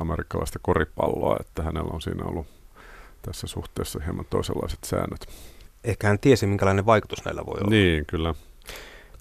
[0.00, 2.46] amerikkalaista koripalloa, että hänellä on siinä ollut
[3.22, 5.26] tässä suhteessa hieman toisenlaiset säännöt.
[5.84, 7.70] Ehkä hän tiesi, minkälainen vaikutus näillä voi olla.
[7.70, 8.34] Niin, kyllä.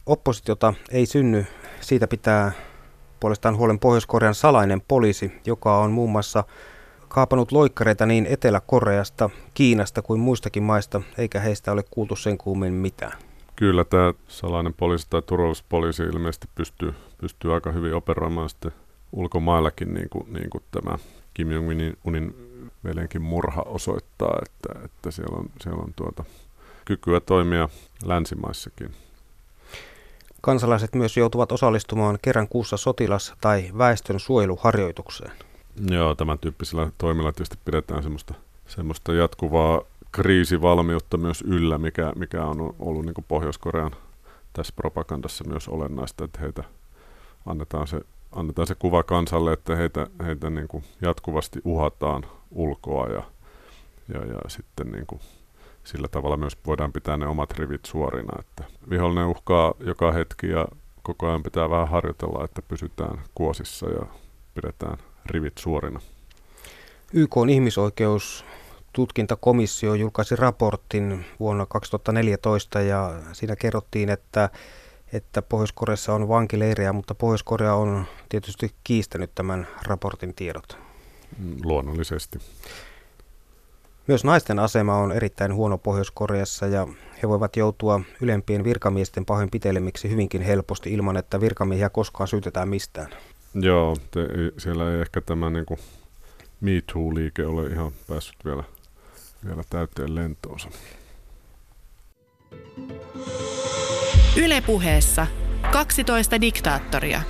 [0.05, 1.45] Oppositiota ei synny,
[1.81, 2.51] siitä pitää
[3.19, 6.43] puolestaan huolen Pohjois-Korean salainen poliisi, joka on muun muassa
[7.07, 13.26] kaapanut loikkareita niin Etelä-Koreasta, Kiinasta kuin muistakin maista, eikä heistä ole kuultu sen kuumemmin mitään.
[13.57, 18.71] Kyllä tämä salainen poliisi tai turvallisuuspoliisi ilmeisesti pystyy, pystyy aika hyvin operoimaan sitten
[19.11, 20.97] ulkomaillakin, niin kuin, niin kuin tämä
[21.33, 22.35] Kim Jong-unin
[22.83, 26.23] veljenkin murha osoittaa, että, että siellä on, siellä on tuota,
[26.85, 27.69] kykyä toimia
[28.05, 28.91] länsimaissakin.
[30.41, 35.31] Kansalaiset myös joutuvat osallistumaan kerran kuussa sotilas- tai väestön suojeluharjoitukseen.
[35.91, 38.33] Joo, tämän tyyppisillä toimilla tietysti pidetään semmoista,
[38.67, 39.81] semmoista jatkuvaa
[40.17, 43.91] kriisivalmiutta myös yllä, mikä, mikä on ollut niin Pohjois-Korean
[44.53, 46.63] tässä propagandassa myös olennaista, että heitä
[47.45, 48.01] annetaan se,
[48.31, 53.23] annetaan se kuva kansalle, että heitä, heitä niin kuin jatkuvasti uhataan ulkoa ja,
[54.13, 55.21] ja, ja sitten niin kuin
[55.83, 60.67] sillä tavalla myös voidaan pitää ne omat rivit suorina, että vihollinen uhkaa joka hetki ja
[61.03, 64.05] koko ajan pitää vähän harjoitella, että pysytään kuosissa ja
[64.53, 65.99] pidetään rivit suorina.
[67.13, 68.45] YK on ihmisoikeus
[68.97, 74.49] tutkintakomissio julkaisi raportin vuonna 2014 ja siinä kerrottiin, että,
[75.13, 80.77] että Pohjois-Koreassa on vankileirejä, mutta Pohjois-Korea on tietysti kiistänyt tämän raportin tiedot.
[81.63, 82.39] Luonnollisesti.
[84.07, 86.87] Myös naisten asema on erittäin huono Pohjois-Koreassa ja
[87.23, 93.09] he voivat joutua ylempien virkamiesten pahoinpitelemiksi hyvinkin helposti ilman, että virkamiehiä koskaan syytetään mistään.
[93.53, 95.79] Joo, te, siellä ei ehkä tämä niin kuin
[96.61, 98.63] Me Too-liike ole ihan päässyt vielä
[99.47, 100.69] vielä täyteen lentoonsa.
[104.37, 105.27] Ylepuheessa
[105.71, 107.21] 12 diktaattoria.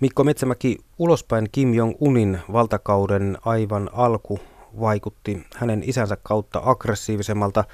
[0.00, 4.40] Mikko Metsämäki, ulospäin Kim Jong-unin valtakauden aivan alku
[4.80, 7.64] vaikutti hänen isänsä kautta aggressiivisemmalta.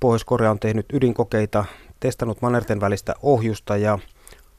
[0.00, 1.64] Pohjois-Korea on tehnyt ydinkokeita,
[2.00, 3.98] testannut mannerten välistä ohjusta ja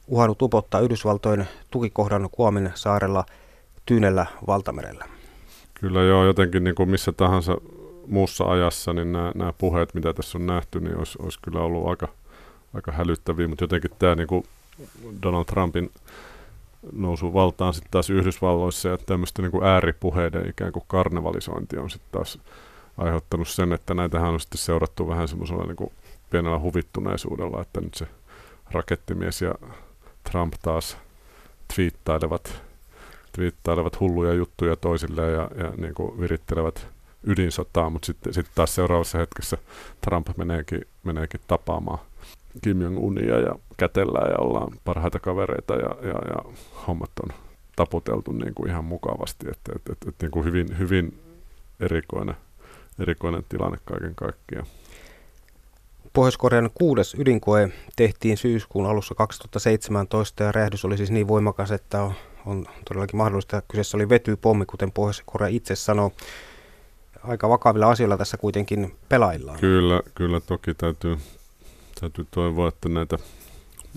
[0.06, 3.24] uhannut upottaa Yhdysvaltojen tukikohdan Kuomin saarella
[3.86, 5.04] Tyynellä valtamerellä.
[5.74, 7.56] Kyllä joo, jotenkin niin kuin missä tahansa
[8.06, 11.88] muussa ajassa, niin nämä, nämä puheet, mitä tässä on nähty, niin olisi, olisi kyllä ollut
[11.88, 12.08] aika,
[12.74, 14.44] aika hälyttäviä, mutta jotenkin tämä niin kuin
[15.22, 15.90] Donald Trumpin
[16.92, 22.12] nousu valtaan sitten taas Yhdysvalloissa ja tämmöistä niin kuin ääripuheiden ikään kuin karnevalisointi on sitten
[22.12, 22.38] taas
[22.98, 25.92] aiheuttanut sen, että näitähän on sitten seurattu vähän semmoisella niin kuin
[26.30, 28.06] pienellä huvittuneisuudella, että nyt se
[28.70, 29.54] rakettimies ja
[30.30, 30.96] Trump taas
[31.74, 32.62] twiittailevat,
[33.32, 36.86] twiittailevat hulluja juttuja toisilleen ja, ja niin kuin virittelevät
[37.26, 39.58] ydinsotaa, mutta sitten sit taas seuraavassa hetkessä
[40.00, 41.98] Trump meneekin, meneekin tapaamaan
[42.62, 46.52] Kim Jong-unia ja kätellään ja ollaan parhaita kavereita ja, ja, ja
[46.86, 47.36] hommat on
[47.76, 51.20] taputeltu niin kuin ihan mukavasti, että et, et, et, niin kuin hyvin, hyvin
[51.80, 52.36] erikoinen,
[52.98, 54.66] erikoinen tilanne kaiken kaikkiaan.
[56.12, 62.14] Pohjois-Korean kuudes ydinkoe tehtiin syyskuun alussa 2017 ja räjähdys oli siis niin voimakas, että on,
[62.46, 66.12] on todellakin mahdollista, kyseessä oli vetypommi, kuten Pohjois-Korea itse sanoo.
[67.22, 69.58] Aika vakavilla asioilla tässä kuitenkin pelaillaan.
[69.58, 71.18] Kyllä, kyllä toki täytyy,
[72.00, 73.18] täytyy toivoa, että näitä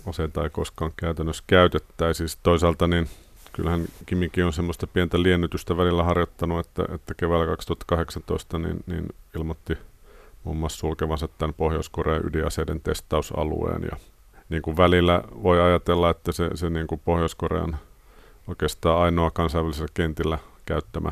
[0.06, 2.18] aseita ei koskaan käytännössä käytettäisi.
[2.18, 3.10] Siis toisaalta niin
[3.54, 9.78] kyllähän Kimikin on semmoista pientä liennytystä välillä harjoittanut, että, että keväällä 2018 niin, niin ilmoitti–
[10.46, 13.82] muun muassa sulkevansa tämän Pohjois-Korean ydinaseiden testausalueen.
[13.92, 13.98] Ja
[14.50, 17.78] niin kuin välillä voi ajatella, että se, se niin kuin Pohjois-Korean
[18.48, 21.12] oikeastaan ainoa kansainvälisellä kentillä käyttämä,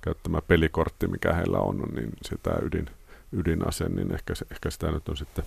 [0.00, 2.90] käyttämä pelikortti, mikä heillä on, niin sitä ydin,
[3.32, 5.44] ydinase, niin ehkä, se, ehkä sitä nyt on sitten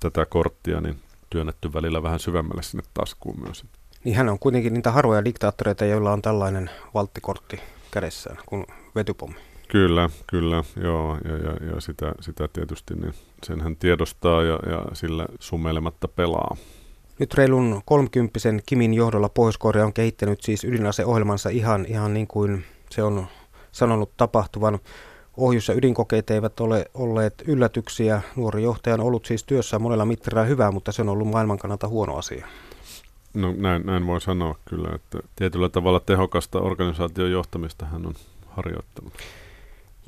[0.00, 1.00] tätä korttia niin
[1.30, 3.64] työnnetty välillä vähän syvemmälle sinne taskuun myös.
[4.04, 9.55] Niin hän on kuitenkin niitä harvoja diktaattoreita, joilla on tällainen valttikortti kädessään kuin vetypommi.
[9.68, 13.14] Kyllä, kyllä, joo, ja, ja, ja sitä, sitä tietysti niin
[13.46, 16.56] sen hän tiedostaa ja, ja sillä sumeilematta pelaa.
[17.18, 23.02] Nyt reilun 30 Kimin johdolla Pohjois-Korea on kehittänyt siis ydinaseohjelmansa ihan, ihan niin kuin se
[23.02, 23.26] on
[23.72, 24.78] sanonut tapahtuvan.
[25.36, 28.22] Ohjus- ja ydinkokeet eivät ole olleet yllätyksiä.
[28.36, 31.88] Nuori johtaja on ollut siis työssä monella mittarilla hyvää, mutta se on ollut maailman kannalta
[31.88, 32.46] huono asia.
[33.34, 38.14] No näin, näin voi sanoa kyllä, että tietyllä tavalla tehokasta organisaation johtamista hän on
[38.46, 39.12] harjoittanut.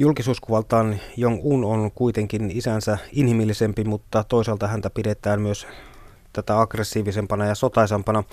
[0.00, 5.66] Julkisuuskuvaltaan Jong-un on kuitenkin isänsä inhimillisempi, mutta toisaalta häntä pidetään myös
[6.32, 8.24] tätä aggressiivisempana ja sotaisampana.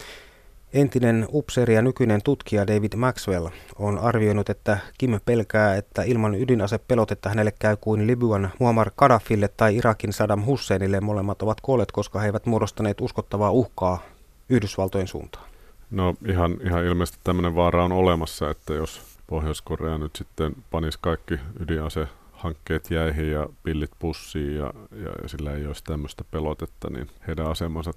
[0.73, 3.47] Entinen upseeri ja nykyinen tutkija David Maxwell
[3.79, 9.75] on arvioinut, että Kim pelkää, että ilman ydinasepelotetta hänelle käy kuin Libyan Muammar Gaddafille tai
[9.75, 11.01] Irakin Saddam Husseinille.
[11.01, 14.01] Molemmat ovat kuolleet, koska he eivät muodostaneet uskottavaa uhkaa
[14.49, 15.45] Yhdysvaltojen suuntaan.
[15.91, 21.39] No ihan, ihan ilmeisesti tämmöinen vaara on olemassa, että jos Pohjois-Korea nyt sitten panisi kaikki
[21.59, 27.09] ydinase hankkeet jäihin ja pillit pussiin ja, ja, ja sillä ei olisi tämmöistä pelotetta, niin
[27.27, 27.91] heidän asemansa,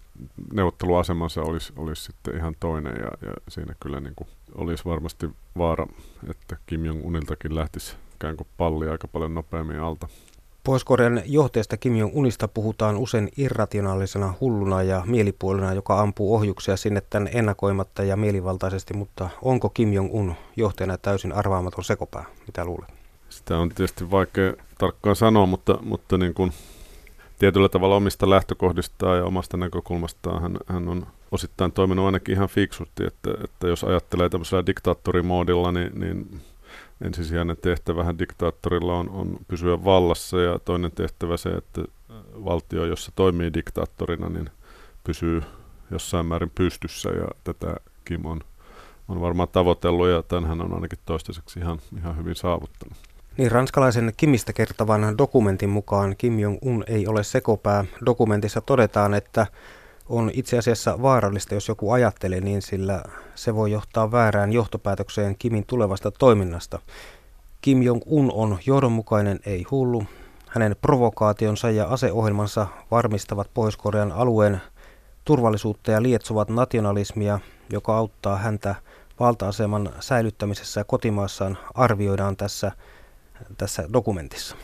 [0.52, 5.86] neuvotteluasemansa olisi, olisi sitten ihan toinen ja, ja siinä kyllä niin kuin olisi varmasti vaara,
[6.30, 10.08] että Kim Jong-uniltakin lähtisi ikään kuin palli aika paljon nopeammin alta.
[10.68, 17.30] Pohjois-Korean johtajasta Kim Jong-unista puhutaan usein irrationaalisena hulluna ja mielipuolena, joka ampuu ohjuksia sinne tänne
[17.34, 22.24] ennakoimatta ja mielivaltaisesti, mutta onko Kim Jong-un johtajana täysin arvaamaton sekopää?
[22.46, 22.88] Mitä luulet?
[23.28, 26.52] Sitä on tietysti vaikea tarkkaan sanoa, mutta, mutta niin kuin
[27.38, 33.06] tietyllä tavalla omista lähtökohdistaan ja omasta näkökulmastaan hän, hän on osittain toiminut ainakin ihan fiksusti,
[33.06, 36.40] että, että jos ajattelee tämmöisellä diktaattorimoodilla, niin, niin
[37.04, 41.82] ensisijainen tehtävähän diktaattorilla on, on pysyä vallassa ja toinen tehtävä se, että
[42.44, 44.50] valtio, jossa toimii diktaattorina, niin
[45.04, 45.42] pysyy
[45.90, 48.40] jossain määrin pystyssä ja tätä Kim on,
[49.08, 52.98] on varmaan tavoitellut ja tämän on ainakin toistaiseksi ihan, ihan hyvin saavuttanut.
[53.36, 57.84] Niin, ranskalaisen Kimistä kertovan dokumentin mukaan Kim Jong-un ei ole sekopää.
[58.06, 59.46] Dokumentissa todetaan, että
[60.08, 63.02] on itse asiassa vaarallista, jos joku ajattelee niin, sillä
[63.34, 66.78] se voi johtaa väärään johtopäätökseen Kimin tulevasta toiminnasta.
[67.60, 70.04] Kim Jong-un on johdonmukainen, ei hullu.
[70.48, 74.60] Hänen provokaationsa ja aseohjelmansa varmistavat Pohjois-Korean alueen
[75.24, 77.40] turvallisuutta ja lietsovat nationalismia,
[77.70, 78.74] joka auttaa häntä
[79.20, 82.72] valta-aseman säilyttämisessä kotimaassaan arvioidaan tässä,
[83.58, 84.56] tässä dokumentissa.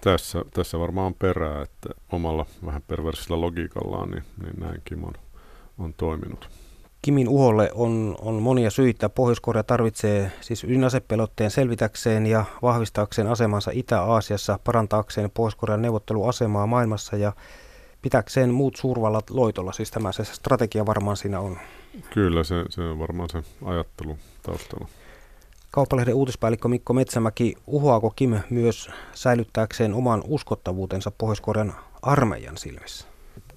[0.00, 5.14] Tässä, tässä varmaan on perää, että omalla vähän perversillä logiikallaan niin, niin näin Kim on,
[5.78, 6.48] on toiminut.
[7.02, 9.08] Kimin uholle on, on monia syitä.
[9.08, 17.32] Pohjois-Korea tarvitsee siis ydinasepelotteen selvitäkseen ja vahvistaakseen asemansa Itä-Aasiassa, parantaakseen Pohjois-Korean neuvotteluasemaa maailmassa ja
[18.02, 19.72] pitäkseen muut suurvallat loitolla.
[19.72, 21.58] Siis tämä se strategia varmaan siinä on.
[22.10, 24.88] Kyllä, se, se on varmaan se ajattelu taustalla.
[25.70, 33.06] Kauppalehden uutispäällikkö Mikko Metsämäki, uhoako Kim myös säilyttääkseen oman uskottavuutensa Pohjois-Korean armeijan silmissä?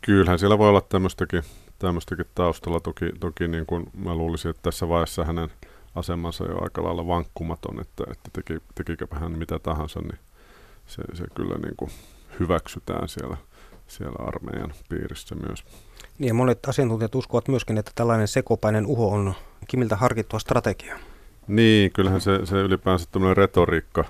[0.02, 1.44] Kyllähän siellä voi olla tämmöistäkin,
[1.80, 2.80] tämmöistäkin taustalla.
[2.80, 5.50] Toki, toki niin kuin mä luulisin, että tässä vaiheessa hänen
[5.96, 10.20] asemansa jo aika lailla vankkumaton, että, että teki, tekikö hän mitä tahansa, niin
[10.88, 11.92] se, se kyllä niin kuin
[12.40, 13.38] hyväksytään siellä,
[13.88, 15.64] siellä armeijan piirissä myös.
[16.18, 19.34] Niin ja monet asiantuntijat uskovat myöskin, että tällainen sekopäinen uho on
[19.68, 21.13] Kimiltä harkittua strategiaa.
[21.48, 24.06] Niin, kyllähän se, se ylipäänsä tämmöinen retoriikka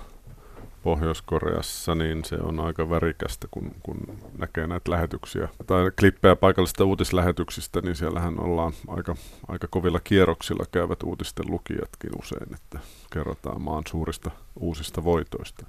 [0.83, 3.97] Pohjois-Koreassa, niin se on aika värikästä, kun, kun
[4.37, 9.15] näkee näitä lähetyksiä tai klippejä paikallisista uutislähetyksistä, niin siellähän ollaan aika,
[9.47, 12.79] aika kovilla kierroksilla käyvät uutisten lukijatkin usein, että
[13.13, 15.65] kerrotaan maan suurista uusista voitoista.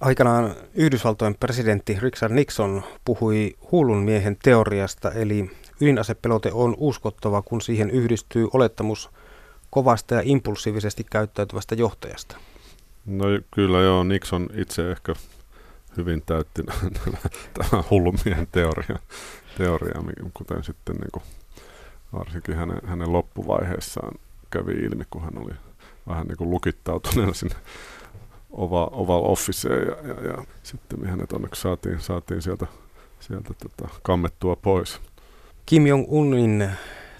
[0.00, 7.90] Aikanaan Yhdysvaltojen presidentti Richard Nixon puhui huulun miehen teoriasta, eli ydinasepelote on uskottava, kun siihen
[7.90, 9.10] yhdistyy olettamus
[9.76, 12.36] kovasta ja impulsiivisesti käyttäytyvästä johtajasta?
[13.06, 15.14] No kyllä joo, Nixon itse ehkä
[15.96, 16.62] hyvin täytti
[17.58, 18.98] tämä hullumien teoria,
[19.58, 20.02] teoria,
[20.34, 21.22] kuten sitten niin kuin
[22.12, 24.12] varsinkin hänen, hänen loppuvaiheessaan
[24.50, 25.52] kävi ilmi, kun hän oli
[26.08, 27.56] vähän niin kuin lukittautuneena sinne
[28.50, 32.66] Oval, Oval Officeen ja, ja, ja sitten hänet onneksi saatiin, saatiin sieltä,
[33.20, 35.00] sieltä tota, kammettua pois.
[35.66, 36.70] Kim Jong-unin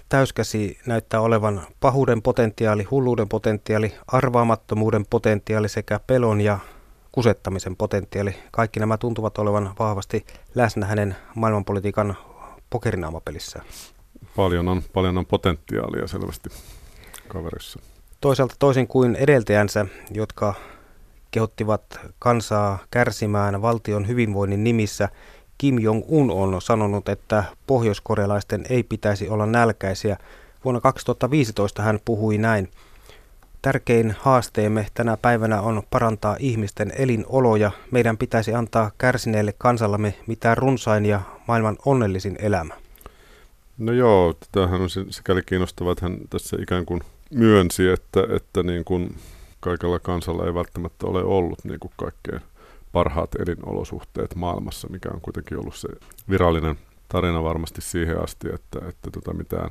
[0.09, 6.59] täyskäsi näyttää olevan pahuuden potentiaali, hulluuden potentiaali, arvaamattomuuden potentiaali sekä pelon ja
[7.11, 8.35] kusettamisen potentiaali.
[8.51, 12.17] Kaikki nämä tuntuvat olevan vahvasti läsnä hänen maailmanpolitiikan
[12.69, 13.61] pokerinaamapelissä.
[14.35, 16.49] Paljon on, paljon on potentiaalia selvästi
[17.27, 17.79] kaverissa.
[18.21, 20.53] Toisaalta toisin kuin edeltäjänsä, jotka
[21.31, 25.09] kehottivat kansaa kärsimään valtion hyvinvoinnin nimissä,
[25.57, 30.17] Kim Jong-un on sanonut, että pohjoiskorealaisten ei pitäisi olla nälkäisiä.
[30.63, 32.69] Vuonna 2015 hän puhui näin.
[33.61, 37.71] Tärkein haasteemme tänä päivänä on parantaa ihmisten elinoloja.
[37.91, 42.73] Meidän pitäisi antaa kärsineelle kansallamme mitä runsain ja maailman onnellisin elämä.
[43.77, 47.01] No joo, tämähän on sikäli kiinnostavaa, että hän tässä ikään kuin
[47.33, 49.15] myönsi, että, että niin kuin
[49.59, 52.41] kaikella kansalla ei välttämättä ole ollut niin kuin kaikkein
[52.97, 55.87] parhaat elinolosuhteet maailmassa, mikä on kuitenkin ollut se
[56.29, 56.75] virallinen
[57.09, 59.69] tarina varmasti siihen asti, että, että tota mitään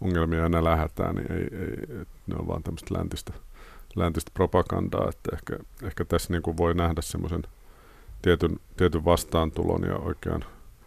[0.00, 3.32] ongelmia enää lähetään, niin ei, ei, ne on vaan tämmöistä läntistä,
[3.94, 7.42] läntistä propagandaa, että ehkä, ehkä tässä niin kuin voi nähdä semmoisen
[8.22, 10.44] tietyn, tietyn vastaantulon ja oikean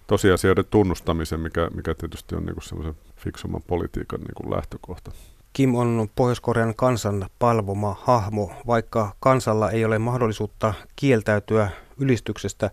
[0.07, 5.11] tosiasioiden tunnustamisen, mikä, mikä tietysti on niin semmoisen fiksumman politiikan niin kuin lähtökohta.
[5.53, 12.71] Kim on Pohjois-Korean kansan palvoma hahmo, vaikka kansalla ei ole mahdollisuutta kieltäytyä ylistyksestä.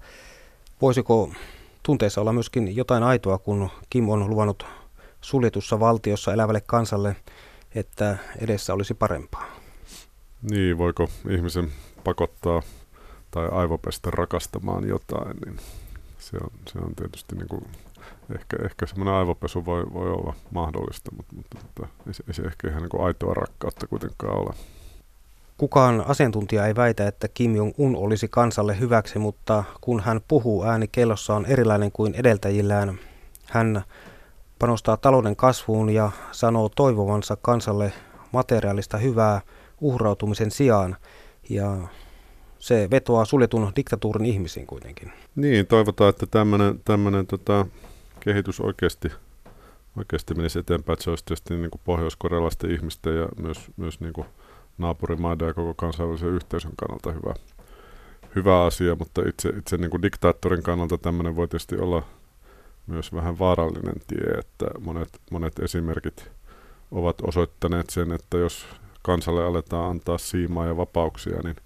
[0.82, 1.30] Voisiko
[1.82, 4.66] tunteessa olla myöskin jotain aitoa, kun Kim on luvannut
[5.20, 7.16] suljetussa valtiossa elävälle kansalle,
[7.74, 9.46] että edessä olisi parempaa?
[10.50, 11.72] Niin, voiko ihmisen
[12.04, 12.62] pakottaa
[13.30, 15.56] tai aivopestä rakastamaan jotain, niin
[16.18, 17.66] se on, se on tietysti niin kuin
[18.34, 22.42] ehkä, ehkä semmoinen aivopesu voi, voi olla mahdollista, mutta, mutta tota, ei, se, ei se
[22.42, 24.54] ehkä ihan niin aitoa rakkautta kuitenkaan ole.
[25.58, 30.88] Kukaan asiantuntija ei väitä, että Kim Jong-un olisi kansalle hyväksi, mutta kun hän puhuu, ääni
[30.88, 32.98] kellossa on erilainen kuin edeltäjillään.
[33.44, 33.82] Hän
[34.58, 37.92] panostaa talouden kasvuun ja sanoo toivovansa kansalle
[38.32, 39.40] materiaalista hyvää
[39.80, 40.96] uhrautumisen sijaan.
[41.48, 41.76] Ja
[42.58, 45.12] se vetoaa suljetun diktatuurin ihmisiin kuitenkin.
[45.36, 46.26] Niin, toivotaan, että
[46.84, 47.66] tämmöinen, tota,
[48.26, 49.12] kehitys oikeasti,
[49.96, 50.94] oikeasti menisi eteenpäin.
[50.94, 54.26] Että se olisi tietysti niin kuin pohjois-korealaisten ihmisten ja myös, myös niin kuin
[54.78, 57.34] naapurimaiden ja koko kansainvälisen yhteisön kannalta hyvä,
[58.34, 62.02] hyvä asia, mutta itse, itse niin kuin diktaattorin kannalta tämmöinen voi tietysti olla
[62.86, 66.30] myös vähän vaarallinen tie, että monet, monet esimerkit
[66.90, 68.66] ovat osoittaneet sen, että jos
[69.02, 71.56] kansalle aletaan antaa siimaa ja vapauksia, niin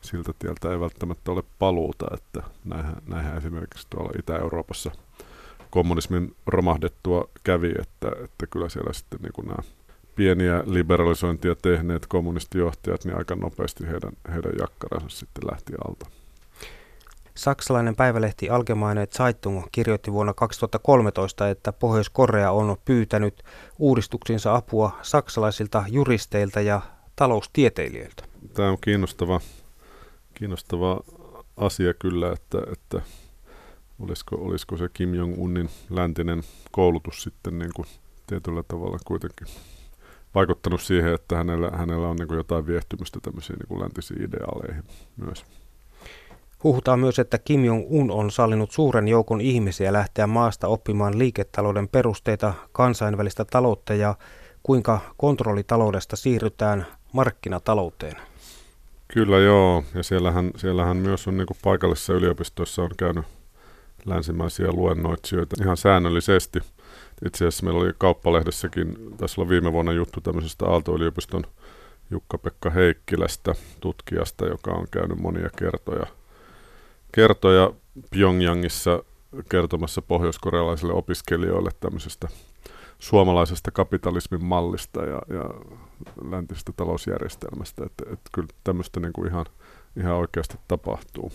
[0.00, 4.90] siltä tieltä ei välttämättä ole paluuta, että näinhän, näinhän esimerkiksi tuolla Itä-Euroopassa
[5.72, 9.62] kommunismin romahdettua kävi, että, että kyllä siellä sitten niin kuin nämä
[10.14, 16.06] pieniä liberalisointia tehneet kommunistijohtajat, niin aika nopeasti heidän, heidän jakkaransa sitten lähti alta.
[17.34, 23.42] Saksalainen päivälehti Allgemeine Zeitung kirjoitti vuonna 2013, että Pohjois-Korea on pyytänyt
[23.78, 26.80] uudistuksiinsa apua saksalaisilta juristeilta ja
[27.16, 28.24] taloustieteilijöiltä.
[28.54, 29.40] Tämä on kiinnostava,
[30.34, 31.00] kiinnostava
[31.56, 33.02] asia kyllä, että, että
[33.98, 37.86] olisiko, olisiko se Kim Jong-unin läntinen koulutus sitten niin kuin
[38.26, 39.46] tietyllä tavalla kuitenkin
[40.34, 44.84] vaikuttanut siihen, että hänellä, hänellä on niin kuin jotain viehtymystä tämmöisiin niin kuin läntisiin ideaaleihin
[45.16, 45.44] myös.
[46.64, 52.54] Huhutaan myös, että Kim Jong-un on sallinut suuren joukon ihmisiä lähteä maasta oppimaan liiketalouden perusteita,
[52.72, 54.14] kansainvälistä taloutta ja
[54.62, 58.16] kuinka kontrollitaloudesta siirrytään markkinatalouteen.
[59.08, 63.24] Kyllä joo, ja siellähän, siellähän myös on niin kuin paikallisissa yliopistoissa on käynyt
[64.04, 66.60] länsimaisia luennoitsijoita ihan säännöllisesti.
[67.26, 71.44] Itse asiassa meillä oli kauppalehdessäkin, tässä olla viime vuonna juttu tämmöisestä Aalto-yliopiston
[72.10, 76.06] Jukka-Pekka Heikkilästä, tutkijasta, joka on käynyt monia kertoja–
[77.12, 77.72] kertoja
[78.10, 79.02] Pyongyangissa
[79.48, 82.28] kertomassa pohjoiskorealaisille opiskelijoille tämmöisestä
[82.98, 85.44] suomalaisesta kapitalismin mallista ja, ja
[86.30, 87.84] läntisestä talousjärjestelmästä.
[87.86, 89.46] Että, että kyllä tämmöistä niin kuin ihan,
[89.96, 91.32] ihan oikeasti tapahtuu.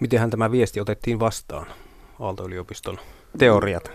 [0.00, 1.66] Mitenhän tämä viesti otettiin vastaan,
[2.20, 2.98] Aalto-yliopiston
[3.38, 3.90] teoriat?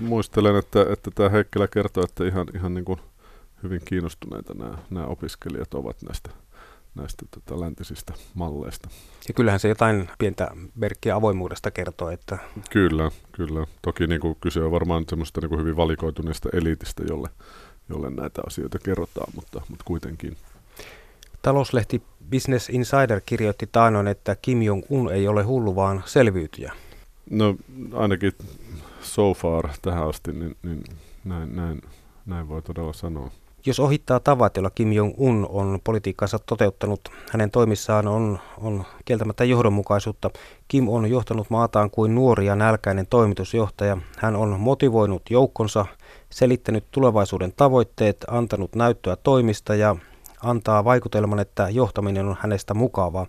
[0.00, 3.00] Muistelen, että, että tämä Heikkilä kertoo, että ihan, ihan niin kuin
[3.62, 6.30] hyvin kiinnostuneita nämä, nämä opiskelijat ovat näistä
[6.94, 8.88] näistä tota, läntisistä malleista.
[9.28, 12.10] Ja kyllähän se jotain pientä merkkiä avoimuudesta kertoo.
[12.10, 12.38] Että...
[12.70, 13.66] Kyllä, kyllä.
[13.82, 17.28] Toki niin kuin kyse on varmaan semmoista niin kuin hyvin valikoituneesta eliitistä, jolle,
[17.88, 20.36] jolle näitä asioita kerrotaan, mutta, mutta kuitenkin.
[21.42, 26.72] Talouslehti Business Insider kirjoitti taanoin, että Kim Jong-un ei ole hullu, vaan selviytyjä.
[27.30, 27.56] No
[27.92, 28.32] ainakin
[29.02, 30.84] so far tähän asti, niin, niin
[31.24, 31.82] näin, näin,
[32.26, 33.30] näin voi todella sanoa.
[33.66, 37.00] Jos ohittaa tavat, joilla Kim Jong-un on politiikkansa toteuttanut,
[37.30, 40.30] hänen toimissaan on, on kieltämättä johdonmukaisuutta.
[40.68, 43.98] Kim on johtanut maataan kuin nuori ja nälkäinen toimitusjohtaja.
[44.18, 45.86] Hän on motivoinut joukkonsa,
[46.30, 49.96] selittänyt tulevaisuuden tavoitteet, antanut näyttöä toimista ja
[50.42, 53.26] antaa vaikutelman, että johtaminen on hänestä mukavaa.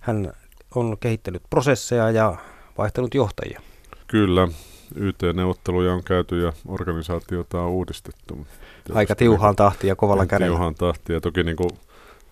[0.00, 0.32] Hän
[0.74, 2.36] on kehittänyt prosesseja ja
[2.78, 3.60] vaihtanut johtajia.
[4.06, 4.48] Kyllä,
[4.94, 8.46] YT-neuvotteluja on käyty ja organisaatiota on uudistettu.
[8.94, 10.50] Aika tiuhaan tahtiin ja kovalla kädellä.
[10.50, 11.70] Tiuhaan tahtiin ja toki niin kuin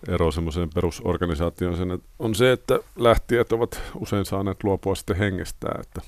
[0.07, 5.81] ero semmoiseen perusorganisaatioon sen, että on se, että lähtijät ovat usein saaneet luopua sitten hengestään,
[5.81, 6.01] että,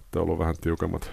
[0.00, 1.10] että on ollut vähän tiukemmat,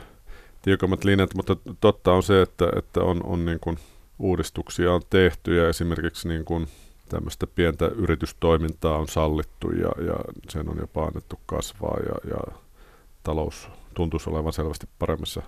[0.61, 3.77] tiukemmat linjat, mutta totta on se, että, että on, on niin kuin
[4.19, 6.67] uudistuksia on tehty ja esimerkiksi niin kuin
[7.09, 10.15] tämmöistä pientä yritystoimintaa on sallittu ja, ja
[10.49, 12.57] sen on jopa annettu kasvaa ja, ja
[13.23, 15.41] talous tuntuisi olevan selvästi paremmassa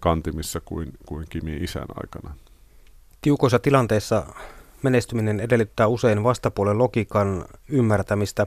[0.00, 2.34] kantimissa kuin, kuin Kimi isän aikana.
[3.20, 4.26] Tiukoissa tilanteissa
[4.82, 8.46] menestyminen edellyttää usein vastapuolen logiikan ymmärtämistä.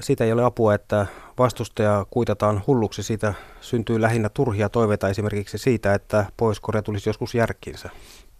[0.00, 1.06] Siitä ei ole apua, että
[1.38, 3.02] vastustaja kuitataan hulluksi.
[3.02, 7.90] Siitä syntyy lähinnä turhia toiveita esimerkiksi siitä, että Pohjois-Korea tulisi joskus järkkinsä.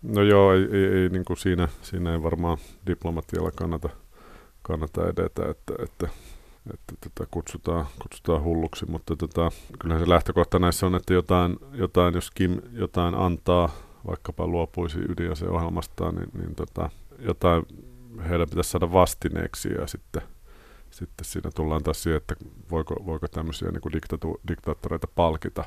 [0.02, 3.88] No joo, ei, ei, ei niin kuin siinä, siinä ei varmaan diplomatialla kannata,
[4.62, 6.08] kannata edetä, että, että
[6.74, 12.14] että tätä kutsutaan, kutsutaan hulluksi, mutta tota, kyllähän se lähtökohta näissä on, että jotain, jotain
[12.14, 13.70] jos Kim jotain antaa,
[14.06, 17.62] vaikkapa luopuisi ydinaseohjelmastaan, niin, niin tota, jotain
[18.28, 20.22] heidän pitäisi saada vastineeksi ja sitten,
[20.90, 22.34] sitten siinä tullaan taas siihen, että
[22.70, 25.64] voiko, voiko tämmöisiä niin kuin diktatu, diktaattoreita palkita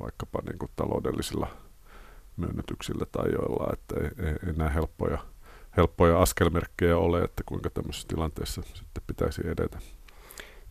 [0.00, 1.48] vaikkapa niin kuin taloudellisilla
[2.42, 5.18] myönnytyksillä tai joilla, että ei, ei, ei nämä helppoja,
[5.76, 9.78] helppoja askelmerkkejä ole, että kuinka tämmöisessä tilanteessa sitten pitäisi edetä.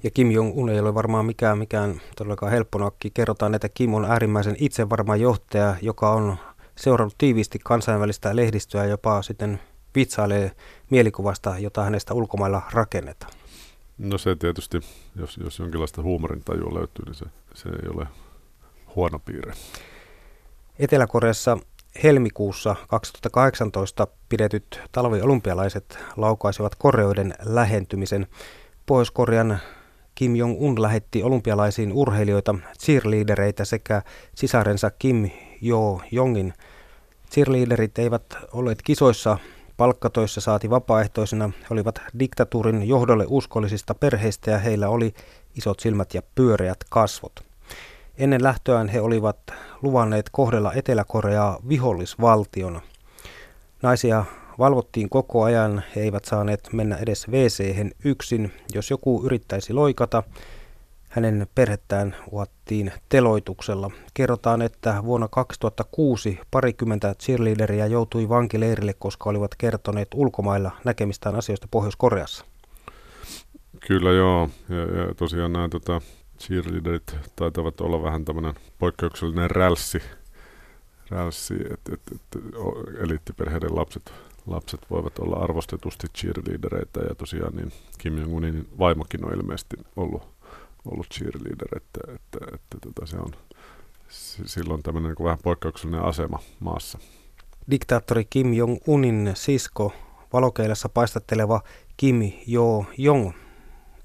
[0.04, 3.12] Ja Kim Jong-un ei ole varmaan mikään, mikään todellakaan helpponakki.
[3.14, 6.38] Kerrotaan, että Kim on äärimmäisen itsevarma johtaja, joka on
[6.76, 9.60] seurannut tiiviisti kansainvälistä lehdistöä jopa sitten
[9.96, 10.52] vitsailee
[10.90, 13.32] mielikuvasta, jota hänestä ulkomailla rakennetaan.
[13.98, 14.80] No se tietysti,
[15.16, 18.08] jos, jos jonkinlaista huumorintajua löytyy, niin se, se ei ole
[18.96, 19.54] huono piirre.
[20.82, 21.58] Etelä-Koreassa
[22.04, 28.28] helmikuussa 2018 pidetyt talviolympialaiset laukaisivat Koreoiden lähentymisen.
[28.86, 29.60] Pohjois-Korean
[30.16, 34.02] Kim Jong-un lähetti olympialaisiin urheilijoita, cheerleadereitä sekä
[34.36, 35.30] sisarensa Kim
[35.62, 36.54] Jo-jongin.
[37.32, 39.38] Cheerleaderit eivät olleet kisoissa
[39.78, 41.52] palkkatoissa saati vapaaehtoisena.
[41.62, 45.14] He olivat diktatuurin johdolle uskollisista perheistä ja heillä oli
[45.56, 47.51] isot silmät ja pyöreät kasvot.
[48.22, 49.38] Ennen lähtöään he olivat
[49.82, 52.82] luvanneet kohdella Etelä-Koreaa vihollisvaltiona.
[53.82, 54.26] Naisia
[54.60, 58.52] valvottiin koko ajan, he eivät saaneet mennä edes wc yksin.
[58.74, 60.24] Jos joku yrittäisi loikata,
[61.10, 63.92] hänen perhettään uhattiin teloituksella.
[64.14, 72.46] Kerrotaan, että vuonna 2006 parikymmentä cheerleaderia joutui vankileirille, koska olivat kertoneet ulkomailla näkemistään asioista Pohjois-Koreassa.
[73.88, 76.02] Kyllä joo, ja, ja tosiaan nämä tota,
[76.42, 80.02] cheerleaderit taitavat olla vähän tämmöinen poikkeuksellinen rälssi,
[81.10, 82.44] rälssi että et, et,
[83.04, 84.14] eliittiperheiden lapset,
[84.48, 90.24] lapset voivat olla arvostetusti cheerleadereita ja tosiaan niin Kim Jong-unin vaimokin on ilmeisesti ollut,
[90.86, 93.32] ollut cheerleader, että, että, että, että tota, se on
[94.46, 97.00] silloin tämmöinen niin vähän poikkeuksellinen asema maassa.
[97.72, 99.94] Diktaattori Kim Jong-unin sisko,
[100.34, 101.62] valokeilassa paistatteleva
[101.98, 103.32] Kim Jo-jong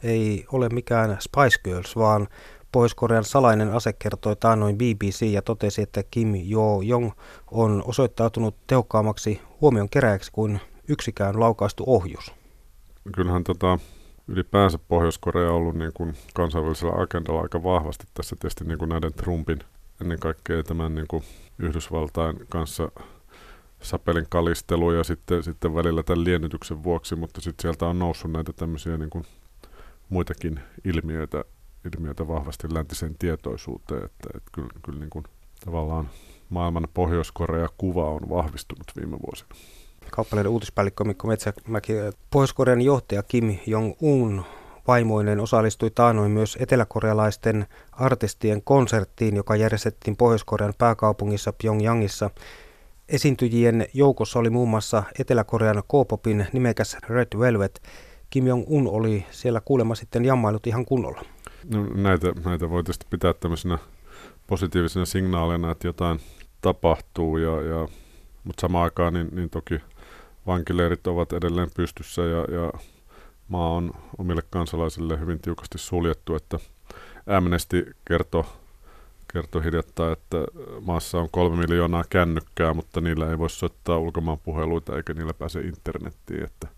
[0.02, 2.28] ei ole mikään Spice Girls, vaan
[2.72, 7.10] Pohjois-Korean salainen ase kertoi taannoin BBC ja totesi, että Kim Jo-jong
[7.50, 12.32] on osoittautunut tehokkaammaksi huomion keräjäksi kuin yksikään laukaistu ohjus.
[13.14, 13.78] Kyllähän tota,
[14.28, 19.12] ylipäänsä Pohjois-Korea on ollut niin kuin kansainvälisellä agendalla aika vahvasti tässä tietysti niin kuin näiden
[19.12, 19.58] Trumpin
[20.00, 21.22] ennen kaikkea tämän niin kuin
[21.58, 22.88] Yhdysvaltain kanssa
[23.82, 28.52] sapelin kalistelu ja sitten, sitten välillä tämän liennytyksen vuoksi, mutta sitten sieltä on noussut näitä
[28.52, 29.24] tämmöisiä niin kuin
[30.08, 31.44] muitakin ilmiöitä,
[31.94, 35.24] ilmiöitä vahvasti läntiseen tietoisuuteen, että, että kyllä, kyllä niin kuin
[35.64, 36.08] tavallaan
[36.48, 39.48] maailman Pohjois-Korea-kuva on vahvistunut viime vuosina.
[40.10, 41.92] Kauppaleiden uutispäällikkö Mikko Metsämäki,
[42.30, 44.44] Pohjois-Korean johtaja Kim Jong-un
[44.86, 52.30] vaimoinen osallistui taanoin myös eteläkorealaisten artistien konserttiin, joka järjestettiin Pohjois-Korean pääkaupungissa Pyongyangissa.
[53.08, 57.82] Esiintyjien joukossa oli muun muassa Etelä-Korean K-popin nimekäs Red Velvet.
[58.30, 61.22] Kim Jong-un oli siellä kuulemma sitten jammailut ihan kunnolla.
[61.70, 63.78] No, näitä, näitä voi tietysti pitää tämmöisenä
[64.46, 66.20] positiivisena signaaleina, että jotain
[66.60, 67.88] tapahtuu, ja, ja,
[68.44, 69.80] mutta samaan aikaan niin, niin toki
[70.46, 72.72] vankileirit ovat edelleen pystyssä ja, ja
[73.48, 76.58] maa on omille kansalaisille hyvin tiukasti suljettu, että
[77.26, 78.44] Amnesty kertoi
[79.32, 80.36] kertoi hiljattain, että
[80.80, 85.60] maassa on kolme miljoonaa kännykkää, mutta niillä ei voi soittaa ulkomaan puheluita eikä niillä pääse
[85.60, 86.68] internettiin, että,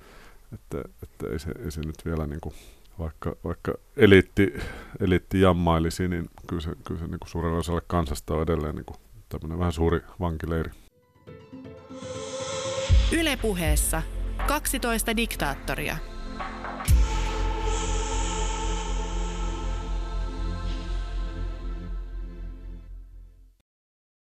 [0.54, 2.54] että, että ei, se, ei se nyt vielä niin kuin,
[2.98, 4.54] vaikka, vaikka eliitti,
[5.00, 8.84] eliitti jammailisi, niin kyllä se, kyllä se niin kuin suurella osalla kansasta on edelleen niin
[8.84, 8.96] kuin
[9.28, 10.70] tämmöinen vähän suuri vankileiri.
[13.12, 14.02] Ylepuheessa
[14.46, 15.96] 12 diktaattoria.